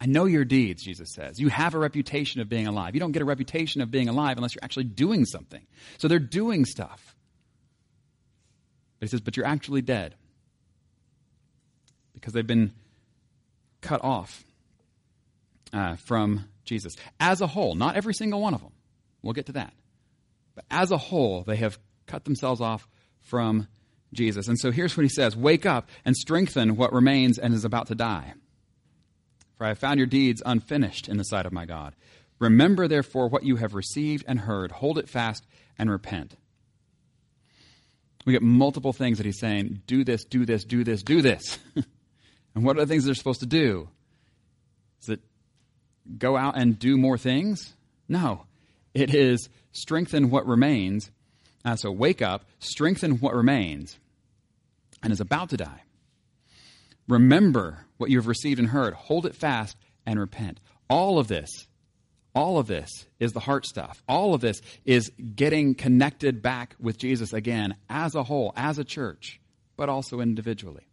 I 0.00 0.06
know 0.06 0.26
your 0.26 0.44
deeds, 0.44 0.82
Jesus 0.82 1.10
says. 1.12 1.40
You 1.40 1.48
have 1.48 1.74
a 1.74 1.78
reputation 1.78 2.40
of 2.40 2.48
being 2.48 2.66
alive. 2.66 2.94
You 2.94 3.00
don't 3.00 3.12
get 3.12 3.22
a 3.22 3.24
reputation 3.24 3.80
of 3.80 3.90
being 3.90 4.08
alive 4.08 4.36
unless 4.36 4.54
you're 4.54 4.64
actually 4.64 4.84
doing 4.84 5.24
something. 5.24 5.66
So 5.98 6.08
they're 6.08 6.18
doing 6.18 6.64
stuff. 6.64 7.16
But 8.98 9.06
he 9.06 9.10
says, 9.10 9.20
but 9.20 9.36
you're 9.36 9.46
actually 9.46 9.82
dead 9.82 10.14
because 12.12 12.32
they've 12.32 12.46
been 12.46 12.72
cut 13.80 14.02
off 14.04 14.44
uh, 15.72 15.96
from 15.96 16.44
Jesus. 16.64 16.96
As 17.20 17.40
a 17.40 17.46
whole, 17.46 17.74
not 17.74 17.96
every 17.96 18.14
single 18.14 18.40
one 18.40 18.54
of 18.54 18.60
them. 18.60 18.72
We'll 19.22 19.32
get 19.32 19.46
to 19.46 19.52
that. 19.52 19.72
But 20.54 20.64
as 20.70 20.90
a 20.90 20.98
whole, 20.98 21.42
they 21.42 21.56
have 21.56 21.78
cut 22.06 22.24
themselves 22.24 22.60
off 22.60 22.86
from 23.20 23.68
Jesus. 24.14 24.48
And 24.48 24.58
so 24.58 24.70
here's 24.70 24.96
what 24.96 25.02
he 25.02 25.08
says 25.08 25.36
Wake 25.36 25.66
up 25.66 25.88
and 26.04 26.16
strengthen 26.16 26.76
what 26.76 26.92
remains 26.92 27.38
and 27.38 27.54
is 27.54 27.64
about 27.64 27.88
to 27.88 27.94
die. 27.94 28.34
For 29.56 29.64
I 29.64 29.68
have 29.68 29.78
found 29.78 29.98
your 29.98 30.06
deeds 30.06 30.42
unfinished 30.44 31.08
in 31.08 31.16
the 31.16 31.24
sight 31.24 31.46
of 31.46 31.52
my 31.52 31.64
God. 31.64 31.94
Remember, 32.38 32.88
therefore, 32.88 33.28
what 33.28 33.44
you 33.44 33.56
have 33.56 33.74
received 33.74 34.24
and 34.26 34.40
heard, 34.40 34.72
hold 34.72 34.98
it 34.98 35.08
fast, 35.08 35.46
and 35.78 35.90
repent. 35.90 36.36
We 38.24 38.32
get 38.32 38.42
multiple 38.42 38.92
things 38.92 39.18
that 39.18 39.26
he's 39.26 39.38
saying 39.38 39.82
do 39.86 40.02
this, 40.02 40.24
do 40.24 40.44
this, 40.44 40.64
do 40.64 40.82
this, 40.82 41.02
do 41.02 41.22
this. 41.22 41.58
and 42.54 42.64
what 42.64 42.76
are 42.76 42.80
the 42.80 42.86
things 42.86 43.04
they're 43.04 43.14
supposed 43.14 43.40
to 43.40 43.46
do? 43.46 43.88
Is 45.02 45.10
it 45.10 45.20
go 46.18 46.36
out 46.36 46.56
and 46.56 46.78
do 46.78 46.96
more 46.96 47.18
things? 47.18 47.74
No. 48.08 48.46
It 48.94 49.14
is 49.14 49.48
strengthen 49.72 50.30
what 50.30 50.46
remains. 50.46 51.10
Uh, 51.64 51.76
so 51.76 51.90
wake 51.90 52.22
up, 52.22 52.44
strengthen 52.58 53.18
what 53.20 53.34
remains, 53.34 53.98
and 55.04 55.12
is 55.12 55.20
about 55.20 55.50
to 55.50 55.56
die. 55.58 55.82
Remember 57.06 57.86
what 57.98 58.10
you 58.10 58.16
have 58.18 58.26
received 58.26 58.58
and 58.58 58.68
heard, 58.68 58.94
hold 58.94 59.26
it 59.26 59.36
fast, 59.36 59.76
and 60.06 60.18
repent. 60.18 60.58
All 60.88 61.18
of 61.18 61.28
this, 61.28 61.68
all 62.34 62.58
of 62.58 62.66
this 62.66 63.06
is 63.20 63.32
the 63.32 63.40
heart 63.40 63.66
stuff. 63.66 64.02
All 64.08 64.34
of 64.34 64.40
this 64.40 64.62
is 64.86 65.12
getting 65.36 65.74
connected 65.74 66.40
back 66.40 66.74
with 66.80 66.96
Jesus 66.96 67.34
again 67.34 67.76
as 67.88 68.14
a 68.14 68.22
whole, 68.22 68.54
as 68.56 68.78
a 68.78 68.84
church, 68.84 69.40
but 69.76 69.90
also 69.90 70.20
individually. 70.20 70.88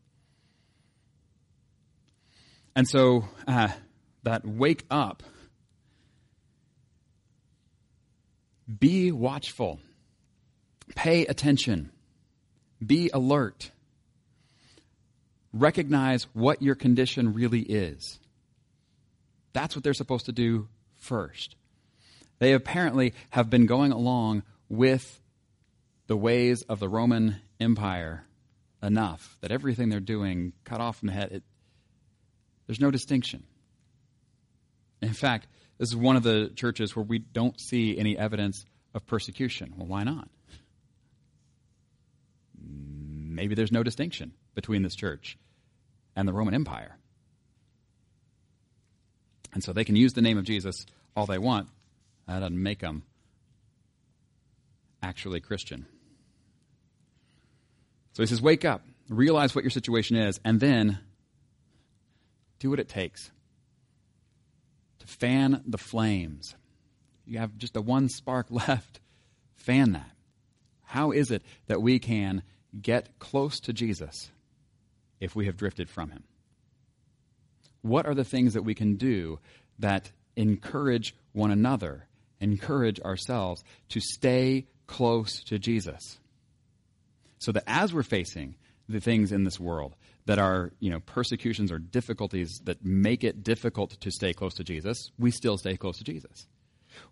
And 2.75 2.87
so 2.87 3.25
uh, 3.47 3.69
that 4.23 4.45
wake 4.45 4.85
up, 4.91 5.23
be 8.79 9.11
watchful, 9.11 9.79
pay 10.95 11.25
attention, 11.25 11.91
be 12.85 13.09
alert 13.13 13.71
recognize 15.53 16.23
what 16.33 16.61
your 16.61 16.75
condition 16.75 17.33
really 17.33 17.61
is. 17.61 18.19
That's 19.53 19.75
what 19.75 19.83
they're 19.83 19.93
supposed 19.93 20.27
to 20.27 20.31
do 20.31 20.67
first. 20.97 21.55
They 22.39 22.53
apparently 22.53 23.13
have 23.31 23.49
been 23.49 23.65
going 23.65 23.91
along 23.91 24.43
with 24.69 25.19
the 26.07 26.17
ways 26.17 26.63
of 26.63 26.79
the 26.79 26.89
Roman 26.89 27.37
Empire 27.59 28.25
enough 28.81 29.37
that 29.41 29.51
everything 29.51 29.89
they're 29.89 29.99
doing, 29.99 30.53
cut 30.63 30.81
off 30.81 30.97
from 30.97 31.07
the 31.07 31.13
head, 31.13 31.31
it, 31.31 31.43
there's 32.65 32.79
no 32.79 32.89
distinction. 32.89 33.43
In 35.01 35.13
fact, 35.13 35.47
this 35.77 35.89
is 35.89 35.95
one 35.95 36.15
of 36.15 36.23
the 36.23 36.51
churches 36.55 36.95
where 36.95 37.03
we 37.03 37.19
don't 37.19 37.59
see 37.59 37.97
any 37.97 38.17
evidence 38.17 38.65
of 38.93 39.05
persecution. 39.05 39.73
Well, 39.75 39.87
why 39.87 40.03
not? 40.03 40.29
Maybe 42.57 43.55
there's 43.55 43.71
no 43.71 43.83
distinction 43.83 44.33
between 44.53 44.83
this 44.83 44.95
church 44.95 45.37
and 46.15 46.27
the 46.27 46.33
Roman 46.33 46.53
Empire. 46.53 46.97
And 49.53 49.63
so 49.63 49.73
they 49.73 49.83
can 49.83 49.95
use 49.95 50.13
the 50.13 50.21
name 50.21 50.37
of 50.37 50.45
Jesus 50.45 50.85
all 51.15 51.25
they 51.25 51.37
want. 51.37 51.67
That 52.27 52.39
doesn't 52.39 52.61
make 52.61 52.79
them 52.79 53.03
actually 55.03 55.41
Christian. 55.41 55.85
So 58.13 58.23
he 58.23 58.27
says, 58.27 58.41
Wake 58.41 58.65
up, 58.65 58.83
realize 59.09 59.55
what 59.55 59.63
your 59.63 59.71
situation 59.71 60.15
is, 60.15 60.39
and 60.43 60.59
then 60.59 60.99
do 62.59 62.69
what 62.69 62.79
it 62.79 62.89
takes 62.89 63.31
to 64.99 65.07
fan 65.07 65.63
the 65.65 65.77
flames. 65.77 66.55
You 67.25 67.39
have 67.39 67.57
just 67.57 67.75
a 67.75 67.81
one 67.81 68.09
spark 68.09 68.47
left. 68.49 68.99
Fan 69.55 69.91
that. 69.91 70.11
How 70.83 71.11
is 71.11 71.31
it 71.31 71.43
that 71.67 71.81
we 71.81 71.99
can 71.99 72.43
get 72.79 73.19
close 73.19 73.59
to 73.61 73.73
Jesus 73.73 74.31
if 75.21 75.35
we 75.35 75.45
have 75.45 75.55
drifted 75.55 75.89
from 75.89 76.09
him? 76.09 76.23
What 77.83 78.05
are 78.05 78.13
the 78.13 78.25
things 78.25 78.55
that 78.55 78.63
we 78.63 78.75
can 78.75 78.95
do 78.95 79.39
that 79.79 80.11
encourage 80.35 81.15
one 81.31 81.51
another, 81.51 82.07
encourage 82.41 82.99
ourselves 82.99 83.63
to 83.89 84.01
stay 84.01 84.67
close 84.87 85.43
to 85.45 85.57
Jesus? 85.57 86.19
So 87.39 87.53
that 87.53 87.63
as 87.65 87.93
we're 87.93 88.03
facing 88.03 88.55
the 88.89 88.99
things 88.99 89.31
in 89.31 89.45
this 89.45 89.59
world 89.59 89.95
that 90.25 90.37
are, 90.37 90.71
you 90.79 90.91
know, 90.91 90.99
persecutions 90.99 91.71
or 91.71 91.79
difficulties 91.79 92.61
that 92.65 92.83
make 92.85 93.23
it 93.23 93.43
difficult 93.43 93.91
to 94.01 94.11
stay 94.11 94.33
close 94.33 94.53
to 94.55 94.63
Jesus, 94.63 95.11
we 95.17 95.31
still 95.31 95.57
stay 95.57 95.77
close 95.77 95.97
to 95.97 96.03
Jesus. 96.03 96.47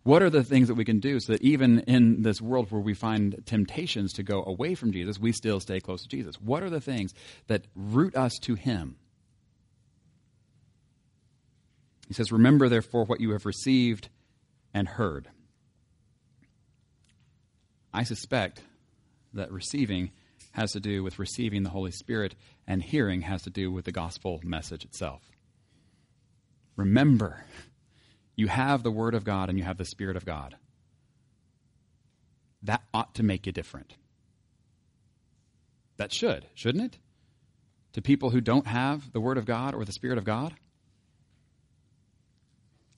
What 0.04 0.22
are 0.22 0.30
the 0.30 0.44
things 0.44 0.68
that 0.68 0.76
we 0.76 0.86
can 0.86 1.00
do 1.00 1.20
so 1.20 1.34
that 1.34 1.42
even 1.42 1.80
in 1.82 2.22
this 2.22 2.42
world 2.42 2.72
where 2.72 2.82
we 2.82 2.94
find 2.94 3.42
temptations 3.46 4.14
to 4.14 4.24
go 4.24 4.44
away 4.44 4.76
from 4.76 4.92
Jesus, 4.92 5.20
we 5.20 5.32
still 5.32 5.60
stay 5.60 5.80
close 5.80 6.04
to 6.04 6.10
Jesus? 6.10 6.36
What 6.42 6.64
are 6.64 6.70
the 6.70 6.82
things 6.82 7.14
that 7.48 7.66
root 7.76 8.16
us 8.16 8.38
to 8.44 8.56
Him? 8.56 8.96
He 12.08 12.14
says, 12.14 12.32
Remember, 12.32 12.70
therefore, 12.70 13.06
what 13.06 13.22
you 13.22 13.32
have 13.32 13.46
received 13.46 14.10
and 14.74 14.88
heard. 14.88 15.28
I 17.94 18.04
suspect 18.04 18.62
that 19.34 19.52
receiving 19.52 20.12
has 20.52 20.72
to 20.72 20.80
do 20.80 21.04
with 21.04 21.20
receiving 21.20 21.64
the 21.64 21.70
Holy 21.70 21.92
Spirit, 21.92 22.36
and 22.68 22.82
hearing 22.82 23.22
has 23.22 23.44
to 23.44 23.50
do 23.50 23.72
with 23.72 23.86
the 23.86 23.92
gospel 23.92 24.40
message 24.44 24.84
itself. 24.84 25.22
Remember 26.76 27.46
you 28.40 28.48
have 28.48 28.84
the 28.84 28.92
Word 28.92 29.16
of 29.16 29.26
God 29.26 29.50
and 29.50 29.58
you 29.58 29.66
have 29.66 29.78
the 29.78 29.84
Spirit 29.84 30.16
of 30.16 30.26
God. 30.26 30.56
That 32.64 32.82
ought 32.94 33.16
to 33.16 33.24
make 33.24 33.46
you 33.46 33.52
different. 33.52 33.96
That 35.98 36.14
should, 36.14 36.46
shouldn't 36.54 36.86
it? 36.86 37.00
To 37.94 38.02
people 38.02 38.30
who 38.30 38.40
don't 38.40 38.66
have 38.66 39.12
the 39.12 39.20
Word 39.20 39.38
of 39.38 39.46
God 39.46 39.76
or 39.76 39.84
the 39.84 39.92
Spirit 39.92 40.18
of 40.18 40.24
God? 40.24 40.54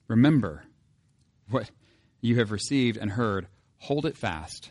Remember 0.06 0.62
what 1.50 1.68
you 2.20 2.38
have 2.38 2.52
received 2.52 2.96
and 2.96 3.10
heard, 3.10 3.48
hold 3.78 4.06
it 4.06 4.16
fast, 4.16 4.70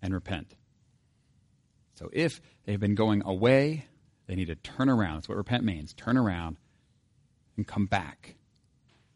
and 0.00 0.14
repent. 0.14 0.54
So 1.96 2.08
if 2.14 2.40
they've 2.64 2.80
been 2.80 2.94
going 2.94 3.22
away, 3.26 3.84
they 4.26 4.36
need 4.36 4.46
to 4.46 4.54
turn 4.54 4.88
around. 4.88 5.16
That's 5.16 5.28
what 5.28 5.36
repent 5.36 5.64
means 5.64 5.92
turn 5.92 6.16
around 6.16 6.56
and 7.58 7.66
come 7.66 7.84
back 7.84 8.36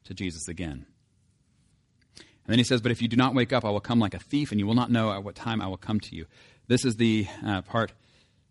to 0.07 0.15
Jesus 0.15 0.49
again. 0.49 0.87
And 2.19 2.53
then 2.53 2.59
he 2.59 2.65
says, 2.65 2.81
But 2.81 2.93
if 2.93 3.03
you 3.03 3.09
do 3.09 3.17
not 3.17 3.35
wake 3.35 3.53
up, 3.53 3.65
I 3.65 3.71
will 3.71 3.81
come 3.81 3.99
like 3.99 4.15
a 4.15 4.19
thief, 4.19 4.53
and 4.53 4.61
you 4.61 4.67
will 4.67 4.75
not 4.75 4.91
know 4.91 5.13
at 5.13 5.25
what 5.25 5.35
time 5.35 5.61
I 5.61 5.67
will 5.67 5.77
come 5.77 6.01
to 6.01 6.17
you. 6.17 6.27
This 6.69 6.85
is 6.85 6.97
the 6.97 7.27
uh, 7.45 7.63
part, 7.63 7.93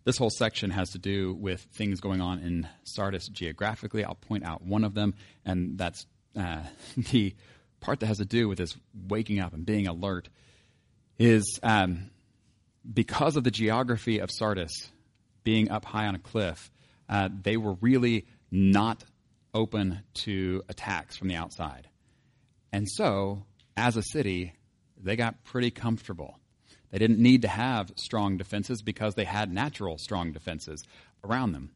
this 0.04 0.18
whole 0.18 0.30
section 0.30 0.70
has 0.72 0.90
to 0.92 1.00
do 1.00 1.34
with 1.34 1.62
things 1.74 2.02
going 2.02 2.22
on 2.22 2.40
in 2.40 2.68
Sardis 2.84 3.28
geographically. 3.28 4.04
I'll 4.04 4.16
point 4.16 4.46
out 4.46 4.62
one 4.64 4.84
of 4.84 4.94
them, 4.94 5.16
and 5.46 5.78
that's 5.78 6.06
uh, 6.38 6.62
the 6.98 7.34
part 7.80 8.02
that 8.02 8.08
has 8.08 8.18
to 8.18 8.26
do 8.26 8.48
with 8.50 8.58
this 8.58 8.76
waking 9.08 9.40
up 9.40 9.54
and 9.54 9.66
being 9.66 9.88
alert. 9.88 10.30
Is 11.18 11.62
um, 11.64 12.10
because 12.92 13.38
of 13.38 13.46
the 13.46 13.52
geography 13.52 14.20
of 14.20 14.30
Sardis 14.30 14.90
being 15.46 15.72
up 15.72 15.86
high 15.86 16.08
on 16.08 16.16
a 16.16 16.20
cliff, 16.20 16.70
uh, 17.08 17.30
they 17.42 17.56
were 17.56 17.76
really 17.80 18.26
not 18.52 19.06
open 19.56 20.04
to 20.14 20.62
attacks 20.70 21.16
from 21.16 21.30
the 21.30 21.36
outside. 21.36 21.88
And 22.72 22.88
so, 22.88 23.46
as 23.78 23.96
a 23.96 24.04
city, 24.04 24.54
they 25.02 25.16
got 25.16 25.44
pretty 25.44 25.72
comfortable. 25.72 26.38
They 26.92 27.00
didn't 27.00 27.20
need 27.20 27.42
to 27.44 27.48
have 27.48 27.92
strong 27.96 28.38
defenses 28.38 28.82
because 28.82 29.16
they 29.16 29.24
had 29.24 29.52
natural 29.52 29.98
strong 29.98 30.34
defenses 30.34 30.84
around 31.24 31.54
them. 31.54 31.72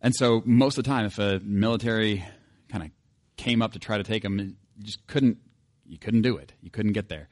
And 0.00 0.14
so, 0.14 0.42
most 0.44 0.78
of 0.78 0.84
the 0.84 0.90
time, 0.90 1.06
if 1.06 1.18
a 1.18 1.40
military 1.42 2.24
kind 2.68 2.84
of 2.84 2.90
came 3.36 3.62
up 3.62 3.72
to 3.72 3.78
try 3.78 3.96
to 3.96 4.04
take 4.04 4.22
them, 4.22 4.38
you 4.38 4.84
just 4.84 5.06
couldn't. 5.06 5.38
You 5.86 5.98
couldn't 5.98 6.22
do 6.22 6.36
it. 6.36 6.52
You 6.62 6.70
couldn't 6.70 6.92
get 6.92 7.08
there, 7.08 7.28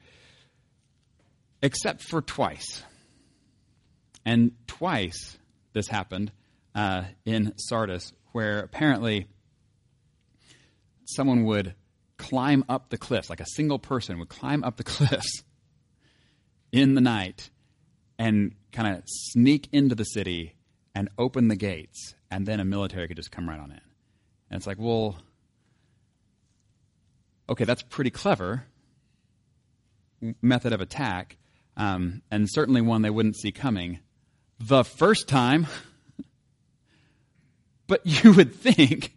except 1.61 2.01
for 2.01 2.21
twice. 2.21 2.83
And 4.25 4.51
twice 4.67 5.37
this 5.71 5.87
happened 5.87 6.33
uh, 6.75 7.03
in 7.23 7.53
Sardis, 7.57 8.11
where 8.33 8.59
apparently 8.59 9.27
someone 11.15 11.43
would 11.45 11.75
climb 12.17 12.63
up 12.69 12.89
the 12.89 12.97
cliffs, 12.97 13.29
like 13.29 13.39
a 13.39 13.45
single 13.45 13.79
person 13.79 14.19
would 14.19 14.29
climb 14.29 14.63
up 14.63 14.77
the 14.77 14.83
cliffs 14.95 15.43
in 16.71 16.93
the 16.93 17.01
night 17.01 17.49
and 18.17 18.53
kind 18.71 18.95
of 18.95 19.03
sneak 19.05 19.67
into 19.71 19.95
the 19.95 20.03
city 20.03 20.55
and 20.93 21.09
open 21.17 21.47
the 21.47 21.55
gates, 21.55 22.15
and 22.29 22.45
then 22.45 22.59
a 22.59 22.65
military 22.65 23.07
could 23.07 23.17
just 23.17 23.31
come 23.31 23.47
right 23.47 23.59
on 23.59 23.71
in. 23.71 23.81
And 24.49 24.57
it's 24.57 24.67
like, 24.67 24.77
well, 24.79 25.17
okay, 27.47 27.63
that's 27.63 27.81
pretty 27.83 28.09
clever 28.09 28.65
method 30.41 30.73
of 30.73 30.81
attack, 30.81 31.37
um, 31.77 32.21
and 32.29 32.47
certainly 32.49 32.81
one 32.81 33.01
they 33.01 33.09
wouldn't 33.09 33.37
see 33.37 33.51
coming 33.51 33.99
the 34.59 34.83
first 34.83 35.27
time. 35.27 35.67
but 37.87 38.01
you 38.05 38.33
would 38.33 38.53
think 38.53 39.13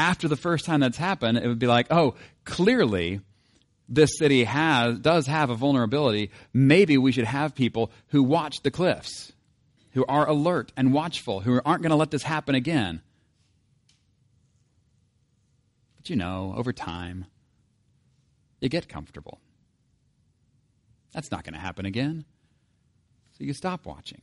after 0.00 0.28
the 0.28 0.36
first 0.36 0.64
time 0.64 0.80
that's 0.80 0.96
happened, 0.96 1.36
it 1.36 1.46
would 1.46 1.58
be 1.58 1.66
like, 1.66 1.88
oh, 1.90 2.14
clearly 2.44 3.20
this 3.86 4.16
city 4.18 4.44
has 4.44 4.98
does 4.98 5.26
have 5.26 5.50
a 5.50 5.54
vulnerability. 5.54 6.30
Maybe 6.54 6.96
we 6.96 7.12
should 7.12 7.26
have 7.26 7.54
people 7.54 7.90
who 8.08 8.22
watch 8.22 8.62
the 8.62 8.70
cliffs, 8.70 9.32
who 9.92 10.06
are 10.06 10.26
alert 10.26 10.72
and 10.74 10.94
watchful, 10.94 11.40
who 11.40 11.60
aren't 11.66 11.82
going 11.82 11.90
to 11.90 11.96
let 11.96 12.10
this 12.10 12.22
happen 12.22 12.54
again. 12.54 13.02
But 15.96 16.08
you 16.08 16.16
know, 16.16 16.54
over 16.56 16.72
time, 16.72 17.26
you 18.60 18.70
get 18.70 18.88
comfortable. 18.88 19.38
That's 21.12 21.30
not 21.30 21.44
going 21.44 21.54
to 21.54 21.60
happen 21.60 21.84
again. 21.84 22.24
So 23.32 23.44
you 23.44 23.52
stop 23.52 23.84
watching. 23.84 24.22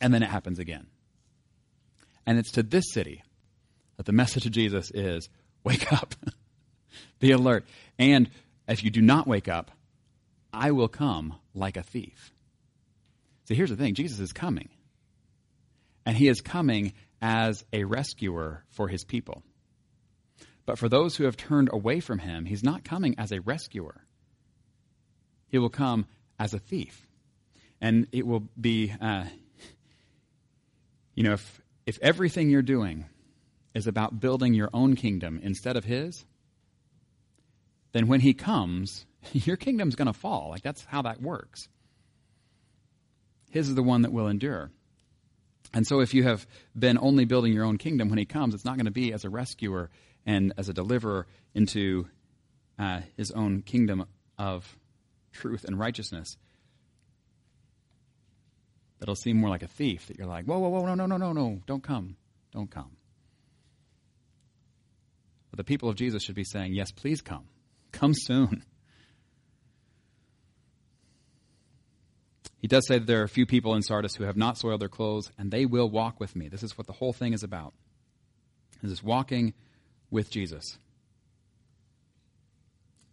And 0.00 0.12
then 0.12 0.24
it 0.24 0.30
happens 0.30 0.58
again. 0.58 0.88
And 2.26 2.36
it's 2.38 2.52
to 2.52 2.64
this 2.64 2.90
city 2.92 3.22
that 4.00 4.06
the 4.06 4.12
message 4.12 4.46
of 4.46 4.52
Jesus 4.52 4.90
is 4.92 5.28
wake 5.62 5.92
up, 5.92 6.14
be 7.18 7.32
alert. 7.32 7.66
And 7.98 8.30
if 8.66 8.82
you 8.82 8.88
do 8.88 9.02
not 9.02 9.26
wake 9.26 9.46
up, 9.46 9.70
I 10.54 10.70
will 10.70 10.88
come 10.88 11.34
like 11.52 11.76
a 11.76 11.82
thief. 11.82 12.32
See, 13.44 13.54
here's 13.54 13.68
the 13.68 13.76
thing 13.76 13.92
Jesus 13.92 14.18
is 14.18 14.32
coming. 14.32 14.70
And 16.06 16.16
he 16.16 16.28
is 16.28 16.40
coming 16.40 16.94
as 17.20 17.62
a 17.74 17.84
rescuer 17.84 18.64
for 18.70 18.88
his 18.88 19.04
people. 19.04 19.42
But 20.64 20.78
for 20.78 20.88
those 20.88 21.16
who 21.16 21.24
have 21.24 21.36
turned 21.36 21.68
away 21.70 22.00
from 22.00 22.20
him, 22.20 22.46
he's 22.46 22.64
not 22.64 22.84
coming 22.84 23.16
as 23.18 23.32
a 23.32 23.42
rescuer. 23.42 24.00
He 25.48 25.58
will 25.58 25.68
come 25.68 26.06
as 26.38 26.54
a 26.54 26.58
thief. 26.58 27.06
And 27.82 28.06
it 28.12 28.26
will 28.26 28.48
be, 28.58 28.94
uh, 28.98 29.24
you 31.14 31.22
know, 31.22 31.34
if, 31.34 31.60
if 31.84 31.98
everything 32.00 32.48
you're 32.48 32.62
doing 32.62 33.04
is 33.74 33.86
about 33.86 34.20
building 34.20 34.54
your 34.54 34.70
own 34.72 34.96
kingdom 34.96 35.40
instead 35.42 35.76
of 35.76 35.84
his, 35.84 36.24
then 37.92 38.08
when 38.08 38.20
he 38.20 38.34
comes, 38.34 39.06
your 39.32 39.56
kingdom's 39.56 39.96
going 39.96 40.06
to 40.06 40.12
fall. 40.12 40.50
Like 40.50 40.62
that's 40.62 40.84
how 40.84 41.02
that 41.02 41.20
works. 41.20 41.68
His 43.50 43.68
is 43.68 43.74
the 43.74 43.82
one 43.82 44.02
that 44.02 44.12
will 44.12 44.28
endure. 44.28 44.70
And 45.72 45.86
so 45.86 46.00
if 46.00 46.14
you 46.14 46.24
have 46.24 46.46
been 46.76 46.98
only 47.00 47.24
building 47.24 47.52
your 47.52 47.64
own 47.64 47.78
kingdom 47.78 48.08
when 48.08 48.18
he 48.18 48.24
comes, 48.24 48.54
it's 48.54 48.64
not 48.64 48.76
going 48.76 48.86
to 48.86 48.92
be 48.92 49.12
as 49.12 49.24
a 49.24 49.30
rescuer 49.30 49.90
and 50.26 50.52
as 50.56 50.68
a 50.68 50.72
deliverer 50.72 51.26
into 51.54 52.08
uh, 52.78 53.00
his 53.16 53.30
own 53.30 53.62
kingdom 53.62 54.06
of 54.38 54.76
truth 55.32 55.64
and 55.64 55.78
righteousness. 55.78 56.36
That'll 58.98 59.14
seem 59.14 59.38
more 59.38 59.48
like 59.50 59.62
a 59.62 59.68
thief 59.68 60.08
that 60.08 60.18
you're 60.18 60.26
like, 60.26 60.44
whoa, 60.44 60.58
whoa, 60.58 60.68
whoa, 60.68 60.86
no, 60.86 60.94
no, 60.94 61.06
no, 61.06 61.16
no, 61.16 61.32
no, 61.32 61.60
don't 61.66 61.82
come. 61.82 62.16
Don't 62.52 62.70
come. 62.70 62.96
But 65.50 65.56
the 65.56 65.64
people 65.64 65.88
of 65.88 65.96
Jesus 65.96 66.22
should 66.22 66.34
be 66.34 66.44
saying, 66.44 66.74
yes, 66.74 66.90
please 66.92 67.20
come. 67.20 67.44
Come 67.92 68.14
soon. 68.14 68.64
He 72.58 72.68
does 72.68 72.86
say 72.86 72.98
that 72.98 73.06
there 73.06 73.20
are 73.20 73.24
a 73.24 73.28
few 73.28 73.46
people 73.46 73.74
in 73.74 73.82
Sardis 73.82 74.14
who 74.14 74.24
have 74.24 74.36
not 74.36 74.58
soiled 74.58 74.80
their 74.80 74.88
clothes, 74.88 75.30
and 75.38 75.50
they 75.50 75.64
will 75.64 75.88
walk 75.88 76.20
with 76.20 76.36
me. 76.36 76.48
This 76.48 76.62
is 76.62 76.76
what 76.76 76.86
the 76.86 76.92
whole 76.92 77.12
thing 77.12 77.32
is 77.32 77.42
about. 77.42 77.72
This 78.82 78.92
is 78.92 79.02
walking 79.02 79.54
with 80.10 80.30
Jesus. 80.30 80.76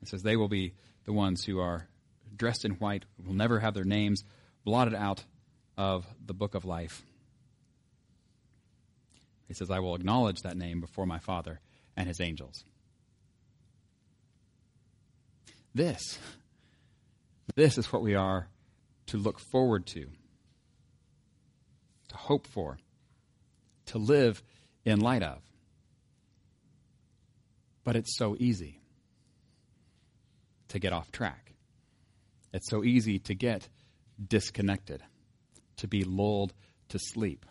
It 0.02 0.10
says 0.10 0.22
they 0.22 0.36
will 0.36 0.50
be 0.50 0.74
the 1.06 1.14
ones 1.14 1.44
who 1.44 1.60
are 1.60 1.88
dressed 2.36 2.66
in 2.66 2.74
white, 2.74 3.06
will 3.26 3.34
never 3.34 3.60
have 3.60 3.74
their 3.74 3.86
names 3.86 4.24
blotted 4.64 4.94
out 4.94 5.24
of 5.78 6.06
the 6.26 6.34
book 6.34 6.54
of 6.54 6.66
life. 6.66 7.02
He 9.48 9.54
says, 9.54 9.72
I 9.72 9.80
will 9.80 9.96
acknowledge 9.96 10.42
that 10.42 10.58
name 10.58 10.82
before 10.82 11.06
my 11.06 11.20
Father 11.20 11.62
and 11.98 12.08
his 12.08 12.22
angels. 12.22 12.64
This, 15.74 16.18
this 17.56 17.78
is 17.78 17.92
what 17.92 18.04
we 18.04 18.16
are 18.16 18.48
to 19.08 19.18
look 19.18 19.40
forward 19.40 19.86
to, 19.88 20.08
to 22.10 22.16
hope 22.16 22.48
for, 22.48 22.78
to 23.88 23.98
live 23.98 24.42
in 24.86 25.02
light 25.02 25.24
of. 25.24 25.42
But 27.84 27.96
it's 27.96 28.18
so 28.18 28.36
easy 28.40 28.80
to 30.70 30.80
get 30.80 30.94
off 30.94 31.12
track. 31.12 31.54
It's 32.54 32.70
so 32.70 32.84
easy 32.84 33.20
to 33.20 33.34
get 33.34 33.68
disconnected, 34.26 35.04
to 35.78 35.88
be 35.88 36.04
lulled 36.04 36.54
to 36.90 37.00
sleep, 37.00 37.46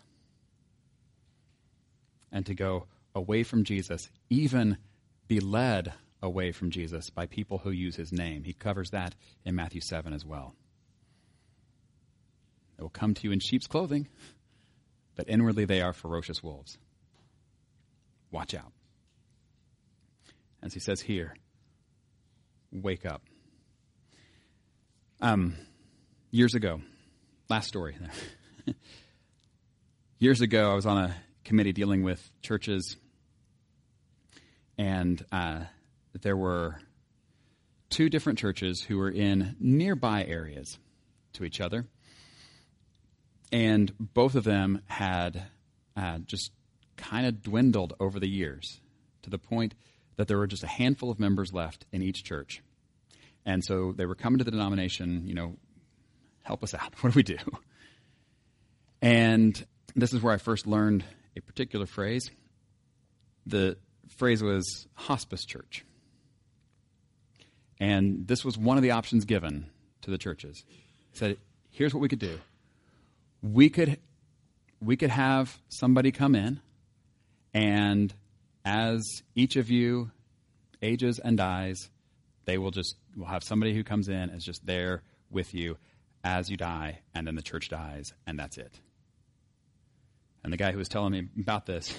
and 2.31 2.45
to 2.45 2.53
go 2.53 2.87
away 3.17 3.43
from 3.43 3.63
Jesus, 3.63 4.09
even 4.29 4.77
be 5.27 5.39
led 5.39 5.91
away 6.21 6.51
from 6.51 6.69
Jesus 6.69 7.09
by 7.09 7.25
people 7.25 7.57
who 7.57 7.71
use 7.71 7.95
his 7.95 8.13
name. 8.13 8.43
He 8.43 8.53
covers 8.53 8.91
that 8.91 9.15
in 9.43 9.55
Matthew 9.55 9.81
7 9.81 10.13
as 10.13 10.23
well. 10.23 10.55
They 12.77 12.83
will 12.83 12.89
come 12.89 13.15
to 13.15 13.23
you 13.23 13.31
in 13.31 13.39
sheep's 13.39 13.65
clothing, 13.67 14.07
but 15.15 15.27
inwardly 15.27 15.65
they 15.65 15.81
are 15.81 15.93
ferocious 15.93 16.43
wolves. 16.43 16.77
Watch 18.31 18.53
out. 18.53 18.71
As 20.61 20.73
he 20.73 20.79
says 20.79 21.01
here, 21.01 21.35
wake 22.71 23.05
up. 23.05 23.23
Um, 25.21 25.55
years 26.29 26.53
ago, 26.53 26.81
last 27.49 27.67
story. 27.67 27.95
years 30.19 30.41
ago, 30.41 30.71
I 30.71 30.75
was 30.75 30.85
on 30.85 30.97
a 30.97 31.15
committee 31.47 31.71
dealing 31.71 32.03
with 32.03 32.31
churches, 32.41 32.97
and 34.77 35.23
uh, 35.31 35.61
there 36.21 36.37
were 36.37 36.79
two 37.89 38.09
different 38.09 38.39
churches 38.39 38.81
who 38.81 38.97
were 38.97 39.09
in 39.09 39.55
nearby 39.59 40.23
areas 40.23 40.77
to 41.33 41.43
each 41.43 41.61
other, 41.61 41.85
and 43.51 43.93
both 43.99 44.35
of 44.35 44.43
them 44.43 44.81
had 44.85 45.43
uh, 45.95 46.19
just 46.19 46.51
kind 46.97 47.25
of 47.25 47.41
dwindled 47.41 47.93
over 47.99 48.19
the 48.19 48.29
years 48.29 48.79
to 49.23 49.29
the 49.29 49.37
point 49.37 49.73
that 50.17 50.27
there 50.27 50.37
were 50.37 50.47
just 50.47 50.63
a 50.63 50.67
handful 50.67 51.09
of 51.11 51.19
members 51.19 51.53
left 51.53 51.85
in 51.91 52.01
each 52.01 52.23
church. 52.23 52.61
And 53.45 53.63
so 53.63 53.93
they 53.93 54.05
were 54.05 54.15
coming 54.15 54.39
to 54.39 54.43
the 54.43 54.51
denomination, 54.51 55.27
you 55.27 55.33
know, 55.33 55.55
help 56.43 56.63
us 56.63 56.73
out. 56.73 56.93
What 57.01 57.13
do 57.13 57.17
we 57.17 57.23
do? 57.23 57.37
And 59.01 59.65
this 59.95 60.11
is 60.13 60.21
where 60.21 60.33
I 60.33 60.37
first 60.37 60.67
learned 60.67 61.03
a 61.35 61.41
particular 61.41 61.85
phrase. 61.85 62.31
The 63.45 63.77
phrase 64.07 64.41
was 64.41 64.87
hospice 64.93 65.45
church. 65.45 65.85
And 67.79 68.27
this 68.27 68.43
was 68.43 68.57
one 68.57 68.77
of 68.77 68.83
the 68.83 68.91
options 68.91 69.25
given 69.25 69.67
to 70.01 70.11
the 70.11 70.17
churches. 70.17 70.63
He 71.11 71.17
said, 71.17 71.37
here's 71.69 71.93
what 71.93 72.01
we 72.01 72.09
could 72.09 72.19
do. 72.19 72.39
We 73.41 73.69
could 73.69 73.99
we 74.79 74.95
could 74.95 75.09
have 75.09 75.57
somebody 75.69 76.11
come 76.11 76.35
in 76.35 76.59
and 77.53 78.13
as 78.63 79.23
each 79.33 79.55
of 79.55 79.69
you 79.71 80.11
ages 80.81 81.19
and 81.19 81.37
dies, 81.37 81.89
they 82.45 82.57
will 82.57 82.71
just 82.71 82.95
will 83.15 83.25
have 83.25 83.43
somebody 83.43 83.73
who 83.73 83.83
comes 83.83 84.09
in 84.09 84.29
as 84.29 84.43
just 84.43 84.65
there 84.65 85.03
with 85.29 85.53
you 85.53 85.77
as 86.23 86.49
you 86.49 86.57
die, 86.57 86.99
and 87.15 87.25
then 87.25 87.35
the 87.35 87.41
church 87.41 87.69
dies, 87.69 88.13
and 88.25 88.37
that's 88.37 88.57
it. 88.57 88.79
And 90.43 90.51
the 90.51 90.57
guy 90.57 90.71
who 90.71 90.77
was 90.77 90.89
telling 90.89 91.13
me 91.13 91.27
about 91.39 91.65
this 91.65 91.93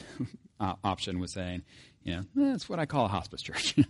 option 0.61 1.18
was 1.18 1.33
saying, 1.33 1.62
know, 2.16 2.25
that's 2.35 2.68
what 2.68 2.79
I 2.79 2.87
call 2.87 3.05
a 3.05 3.09
hospice 3.09 3.42
church. 3.42 3.77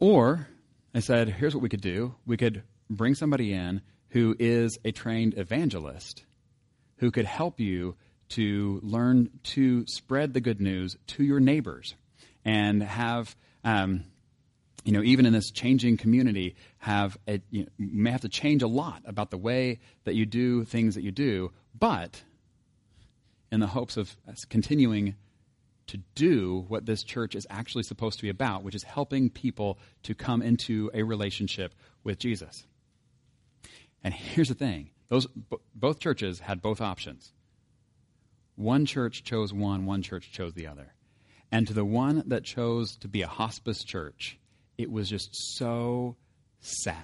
or 0.00 0.48
I 0.94 1.00
said, 1.00 1.28
here's 1.28 1.54
what 1.54 1.62
we 1.62 1.68
could 1.68 1.80
do. 1.80 2.14
We 2.26 2.36
could 2.36 2.62
bring 2.88 3.14
somebody 3.14 3.52
in 3.52 3.82
who 4.10 4.36
is 4.38 4.78
a 4.84 4.92
trained 4.92 5.36
evangelist 5.36 6.24
who 6.98 7.10
could 7.10 7.24
help 7.24 7.60
you 7.60 7.96
to 8.30 8.80
learn 8.82 9.30
to 9.42 9.84
spread 9.86 10.34
the 10.34 10.40
good 10.40 10.60
news 10.60 10.96
to 11.06 11.24
your 11.24 11.40
neighbors 11.40 11.94
and 12.44 12.82
have 12.82 13.34
um, 13.64 14.04
you 14.84 14.92
know, 14.92 15.02
even 15.02 15.26
in 15.26 15.32
this 15.32 15.50
changing 15.50 15.96
community, 15.96 16.56
have 16.78 17.18
a, 17.28 17.40
you, 17.50 17.62
know, 17.62 17.68
may 17.78 18.10
have 18.10 18.22
to 18.22 18.28
change 18.28 18.62
a 18.62 18.66
lot 18.66 19.02
about 19.04 19.30
the 19.30 19.38
way 19.38 19.80
that 20.04 20.14
you 20.14 20.26
do 20.26 20.64
things 20.64 20.94
that 20.94 21.02
you 21.02 21.10
do, 21.10 21.52
but 21.78 22.22
in 23.52 23.60
the 23.60 23.66
hopes 23.66 23.96
of 23.96 24.16
continuing 24.48 25.16
to 25.90 25.98
do 26.14 26.64
what 26.68 26.86
this 26.86 27.02
church 27.02 27.34
is 27.34 27.46
actually 27.50 27.82
supposed 27.82 28.18
to 28.18 28.22
be 28.22 28.28
about, 28.28 28.62
which 28.62 28.74
is 28.74 28.84
helping 28.84 29.28
people 29.28 29.78
to 30.04 30.14
come 30.14 30.40
into 30.40 30.90
a 30.94 31.02
relationship 31.02 31.74
with 32.04 32.18
Jesus. 32.18 32.64
And 34.02 34.14
here's 34.14 34.48
the 34.48 34.54
thing 34.54 34.90
those, 35.08 35.26
both 35.74 35.98
churches 35.98 36.40
had 36.40 36.62
both 36.62 36.80
options. 36.80 37.32
One 38.54 38.86
church 38.86 39.24
chose 39.24 39.52
one, 39.52 39.84
one 39.86 40.02
church 40.02 40.30
chose 40.30 40.54
the 40.54 40.68
other. 40.68 40.94
And 41.50 41.66
to 41.66 41.74
the 41.74 41.84
one 41.84 42.22
that 42.26 42.44
chose 42.44 42.96
to 42.98 43.08
be 43.08 43.22
a 43.22 43.26
hospice 43.26 43.82
church, 43.82 44.38
it 44.78 44.90
was 44.90 45.08
just 45.08 45.30
so 45.56 46.16
sad. 46.60 46.96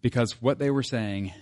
Because 0.00 0.40
what 0.40 0.58
they 0.58 0.70
were 0.70 0.82
saying 0.84 1.32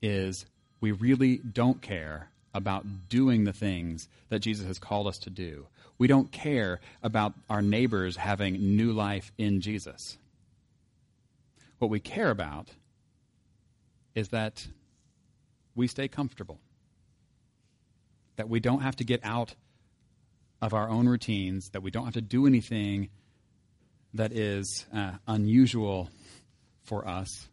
is 0.00 0.46
we 0.84 0.92
really 0.92 1.38
don't 1.38 1.80
care 1.80 2.28
about 2.52 3.08
doing 3.08 3.44
the 3.44 3.54
things 3.54 4.06
that 4.28 4.40
Jesus 4.40 4.66
has 4.66 4.78
called 4.78 5.06
us 5.06 5.16
to 5.20 5.30
do. 5.30 5.66
We 5.96 6.08
don't 6.08 6.30
care 6.30 6.78
about 7.02 7.32
our 7.48 7.62
neighbors 7.62 8.16
having 8.16 8.76
new 8.76 8.92
life 8.92 9.32
in 9.38 9.62
Jesus. 9.62 10.18
What 11.78 11.90
we 11.90 12.00
care 12.00 12.28
about 12.28 12.68
is 14.14 14.28
that 14.28 14.66
we 15.74 15.86
stay 15.86 16.06
comfortable, 16.06 16.60
that 18.36 18.50
we 18.50 18.60
don't 18.60 18.82
have 18.82 18.96
to 18.96 19.04
get 19.04 19.20
out 19.24 19.54
of 20.60 20.74
our 20.74 20.90
own 20.90 21.08
routines, 21.08 21.70
that 21.70 21.82
we 21.82 21.90
don't 21.90 22.04
have 22.04 22.12
to 22.12 22.20
do 22.20 22.46
anything 22.46 23.08
that 24.12 24.32
is 24.32 24.84
uh, 24.94 25.12
unusual 25.26 26.10
for 26.82 27.08
us. 27.08 27.48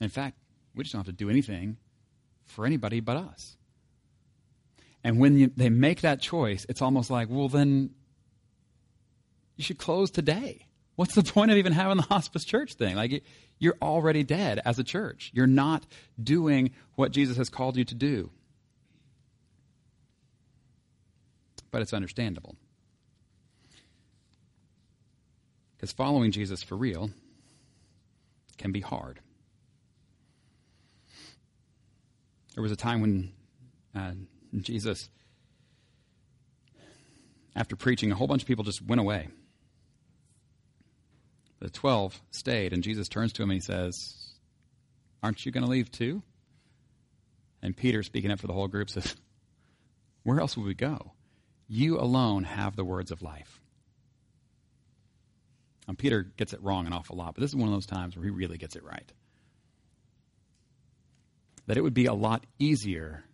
In 0.00 0.08
fact, 0.08 0.36
we 0.76 0.84
just 0.84 0.92
don't 0.92 1.00
have 1.00 1.06
to 1.06 1.12
do 1.12 1.30
anything 1.30 1.78
for 2.44 2.66
anybody 2.66 3.00
but 3.00 3.16
us. 3.16 3.56
And 5.02 5.18
when 5.18 5.38
you, 5.38 5.52
they 5.56 5.70
make 5.70 6.02
that 6.02 6.20
choice, 6.20 6.66
it's 6.68 6.82
almost 6.82 7.10
like, 7.10 7.28
well, 7.30 7.48
then 7.48 7.90
you 9.56 9.64
should 9.64 9.78
close 9.78 10.10
today. 10.10 10.66
What's 10.96 11.14
the 11.14 11.22
point 11.22 11.50
of 11.50 11.56
even 11.56 11.72
having 11.72 11.96
the 11.96 12.02
hospice 12.04 12.44
church 12.44 12.74
thing? 12.74 12.96
Like, 12.96 13.24
you're 13.58 13.76
already 13.80 14.22
dead 14.22 14.60
as 14.64 14.78
a 14.78 14.84
church. 14.84 15.30
You're 15.34 15.46
not 15.46 15.86
doing 16.22 16.72
what 16.94 17.12
Jesus 17.12 17.36
has 17.36 17.48
called 17.48 17.76
you 17.76 17.84
to 17.84 17.94
do. 17.94 18.30
but 21.76 21.82
it's 21.82 21.92
understandable. 21.92 22.56
Because 25.76 25.92
following 25.92 26.30
Jesus 26.30 26.62
for 26.62 26.74
real 26.74 27.10
can 28.56 28.72
be 28.72 28.80
hard. 28.80 29.20
There 32.56 32.62
was 32.62 32.72
a 32.72 32.76
time 32.76 33.02
when 33.02 33.32
uh, 33.94 34.12
Jesus, 34.62 35.10
after 37.54 37.76
preaching, 37.76 38.10
a 38.10 38.14
whole 38.14 38.26
bunch 38.26 38.42
of 38.42 38.48
people 38.48 38.64
just 38.64 38.80
went 38.80 38.98
away. 39.00 39.28
The 41.60 41.68
twelve 41.68 42.18
stayed, 42.30 42.72
and 42.72 42.82
Jesus 42.82 43.10
turns 43.10 43.34
to 43.34 43.42
him 43.42 43.50
and 43.50 43.56
he 43.56 43.60
says, 43.60 44.32
Aren't 45.22 45.44
you 45.44 45.52
going 45.52 45.64
to 45.64 45.70
leave 45.70 45.90
too? 45.90 46.22
And 47.60 47.76
Peter, 47.76 48.02
speaking 48.02 48.30
up 48.30 48.40
for 48.40 48.46
the 48.46 48.54
whole 48.54 48.68
group, 48.68 48.88
says, 48.88 49.14
Where 50.22 50.40
else 50.40 50.56
would 50.56 50.66
we 50.66 50.74
go? 50.74 51.12
You 51.68 52.00
alone 52.00 52.44
have 52.44 52.74
the 52.74 52.84
words 52.84 53.10
of 53.10 53.20
life. 53.20 53.60
And 55.86 55.98
Peter 55.98 56.22
gets 56.22 56.54
it 56.54 56.62
wrong 56.62 56.86
an 56.86 56.94
awful 56.94 57.16
lot, 57.16 57.34
but 57.34 57.42
this 57.42 57.50
is 57.50 57.56
one 57.56 57.68
of 57.68 57.74
those 57.74 57.86
times 57.86 58.16
where 58.16 58.24
he 58.24 58.30
really 58.30 58.56
gets 58.56 58.76
it 58.76 58.84
right. 58.84 59.12
That 61.66 61.76
it 61.76 61.82
would 61.82 61.94
be 61.94 62.06
a 62.06 62.14
lot 62.14 62.46
easier 62.58 63.24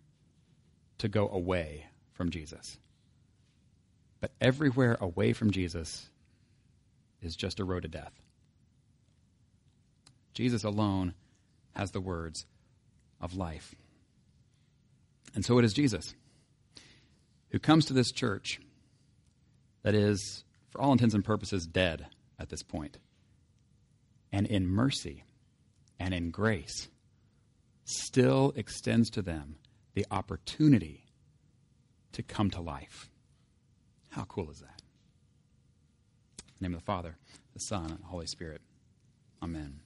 to 0.99 1.07
go 1.07 1.29
away 1.29 1.87
from 2.13 2.29
Jesus. 2.29 2.77
But 4.19 4.31
everywhere 4.39 4.97
away 4.99 5.33
from 5.33 5.51
Jesus 5.51 6.09
is 7.21 7.35
just 7.35 7.59
a 7.59 7.65
road 7.65 7.83
to 7.83 7.89
death. 7.89 8.13
Jesus 10.33 10.63
alone 10.63 11.13
has 11.75 11.91
the 11.91 12.01
words 12.01 12.45
of 13.21 13.35
life. 13.35 13.75
And 15.35 15.43
so 15.43 15.57
it 15.59 15.65
is 15.65 15.73
Jesus 15.73 16.15
who 17.49 17.59
comes 17.59 17.85
to 17.85 17.93
this 17.93 18.11
church 18.11 18.59
that 19.83 19.93
is, 19.93 20.43
for 20.71 20.81
all 20.81 20.91
intents 20.91 21.13
and 21.13 21.23
purposes, 21.23 21.67
dead 21.67 22.07
at 22.39 22.49
this 22.49 22.63
point, 22.63 22.97
and 24.31 24.47
in 24.47 24.67
mercy 24.67 25.23
and 25.99 26.13
in 26.13 26.31
grace, 26.31 26.87
still 27.85 28.53
extends 28.55 29.09
to 29.11 29.21
them 29.21 29.57
the 29.93 30.05
opportunity 30.11 31.05
to 32.13 32.23
come 32.23 32.49
to 32.51 32.61
life. 32.61 33.09
How 34.11 34.23
cool 34.23 34.49
is 34.51 34.59
that? 34.59 34.81
In 36.39 36.53
the 36.59 36.63
name 36.63 36.73
of 36.73 36.81
the 36.81 36.85
Father, 36.85 37.17
the 37.53 37.59
Son, 37.59 37.91
and 37.91 37.99
the 37.99 38.05
Holy 38.05 38.27
Spirit. 38.27 38.61
Amen. 39.41 39.79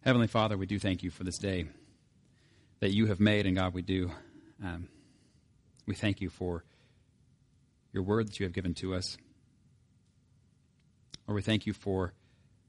Heavenly 0.00 0.26
Father, 0.26 0.56
we 0.56 0.66
do 0.66 0.78
thank 0.78 1.02
you 1.02 1.10
for 1.10 1.22
this 1.22 1.38
day 1.38 1.66
that 2.80 2.92
you 2.92 3.06
have 3.06 3.20
made, 3.20 3.46
and 3.46 3.54
God, 3.54 3.72
we 3.72 3.82
do. 3.82 4.10
Um, 4.62 4.88
we 5.86 5.94
thank 5.94 6.20
you 6.20 6.28
for 6.28 6.64
your 7.92 8.02
word 8.02 8.26
that 8.26 8.40
you 8.40 8.44
have 8.46 8.52
given 8.52 8.74
to 8.74 8.94
us. 8.94 9.16
Or 11.28 11.34
we 11.34 11.42
thank 11.42 11.66
you 11.66 11.72
for 11.72 12.14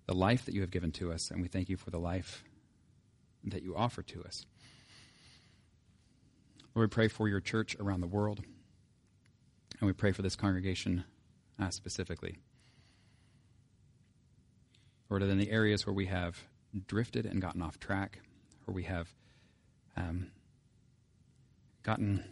the 0.06 0.14
life 0.14 0.46
that 0.46 0.54
you 0.54 0.62
have 0.62 0.72
given 0.72 0.92
to 0.94 1.12
us, 1.12 1.32
and 1.32 1.42
we 1.42 1.48
thank 1.48 1.70
you 1.70 1.78
for 1.78 1.90
the 1.90 2.00
life 2.00 2.44
that 3.46 3.64
you 3.64 3.76
offer 3.76 4.02
to 4.02 4.24
us. 4.24 4.46
Lord, 6.76 6.90
we 6.90 6.94
pray 6.94 7.08
for 7.08 7.28
your 7.28 7.40
church 7.40 7.76
around 7.80 8.02
the 8.02 8.08
world, 8.08 8.42
and 9.80 9.88
we 9.88 9.94
pray 9.94 10.12
for 10.12 10.22
this 10.22 10.36
congregation 10.36 11.04
uh, 11.62 11.70
specifically. 11.70 12.38
Lord, 15.10 15.22
in 15.22 15.38
the 15.38 15.52
areas 15.52 15.86
where 15.86 15.94
we 15.94 16.08
have 16.08 16.44
drifted 16.88 17.26
and 17.26 17.42
gotten 17.42 17.62
off 17.62 17.80
track, 17.80 18.20
where 18.66 18.74
we 18.74 18.84
have 18.84 19.14
um, 19.96 20.32
gotten 21.84 22.24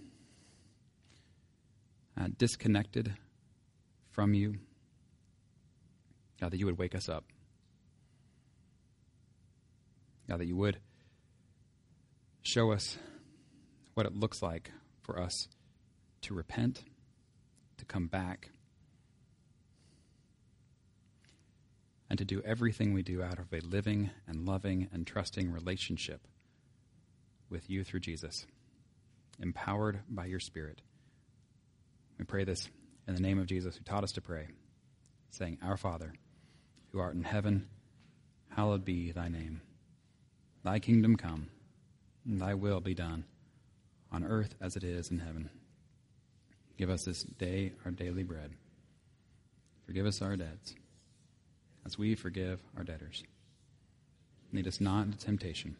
uh, 2.19 2.27
disconnected 2.37 3.13
from 4.09 4.33
you. 4.33 4.55
God, 6.39 6.51
that 6.51 6.57
you 6.57 6.65
would 6.65 6.77
wake 6.77 6.95
us 6.95 7.07
up. 7.07 7.25
God, 10.31 10.39
that 10.39 10.47
you 10.47 10.55
would 10.55 10.77
show 12.41 12.71
us 12.71 12.97
what 13.95 14.05
it 14.05 14.15
looks 14.15 14.41
like 14.41 14.71
for 15.01 15.19
us 15.19 15.49
to 16.21 16.33
repent, 16.33 16.85
to 17.77 17.83
come 17.83 18.07
back, 18.07 18.49
and 22.09 22.17
to 22.17 22.23
do 22.23 22.41
everything 22.45 22.93
we 22.93 23.03
do 23.03 23.21
out 23.21 23.39
of 23.39 23.51
a 23.51 23.59
living 23.59 24.09
and 24.25 24.47
loving 24.47 24.87
and 24.93 25.05
trusting 25.05 25.51
relationship 25.51 26.25
with 27.49 27.69
you 27.69 27.83
through 27.83 27.99
Jesus, 27.99 28.45
empowered 29.37 29.99
by 30.07 30.27
your 30.27 30.39
Spirit. 30.39 30.81
We 32.17 32.23
pray 32.23 32.45
this 32.45 32.69
in 33.05 33.15
the 33.15 33.21
name 33.21 33.37
of 33.37 33.47
Jesus, 33.47 33.75
who 33.75 33.83
taught 33.83 34.05
us 34.05 34.13
to 34.13 34.21
pray, 34.21 34.47
saying, 35.31 35.57
Our 35.61 35.75
Father, 35.75 36.13
who 36.93 36.99
art 36.99 37.15
in 37.15 37.23
heaven, 37.23 37.67
hallowed 38.47 38.85
be 38.85 39.11
thy 39.11 39.27
name. 39.27 39.59
Thy 40.63 40.79
kingdom 40.79 41.15
come, 41.15 41.47
and 42.25 42.39
thy 42.39 42.53
will 42.53 42.79
be 42.79 42.93
done, 42.93 43.25
on 44.11 44.23
earth 44.23 44.55
as 44.61 44.75
it 44.75 44.83
is 44.83 45.09
in 45.11 45.19
heaven. 45.19 45.49
Give 46.77 46.89
us 46.89 47.05
this 47.05 47.23
day 47.23 47.73
our 47.85 47.91
daily 47.91 48.23
bread. 48.23 48.51
Forgive 49.85 50.05
us 50.05 50.21
our 50.21 50.35
debts, 50.35 50.75
as 51.85 51.97
we 51.97 52.15
forgive 52.15 52.61
our 52.77 52.83
debtors. 52.83 53.23
Lead 54.53 54.67
us 54.67 54.81
not 54.81 55.05
into 55.05 55.17
temptation 55.17 55.75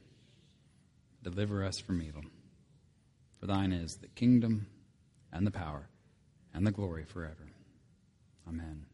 deliver 1.23 1.63
us 1.63 1.79
from 1.79 2.01
evil. 2.01 2.23
For 3.39 3.47
thine 3.47 3.71
is 3.71 3.95
the 3.95 4.07
kingdom 4.07 4.67
and 5.31 5.45
the 5.45 5.51
power 5.51 5.87
and 6.53 6.65
the 6.65 6.71
glory 6.71 7.05
forever. 7.05 7.47
Amen. 8.47 8.85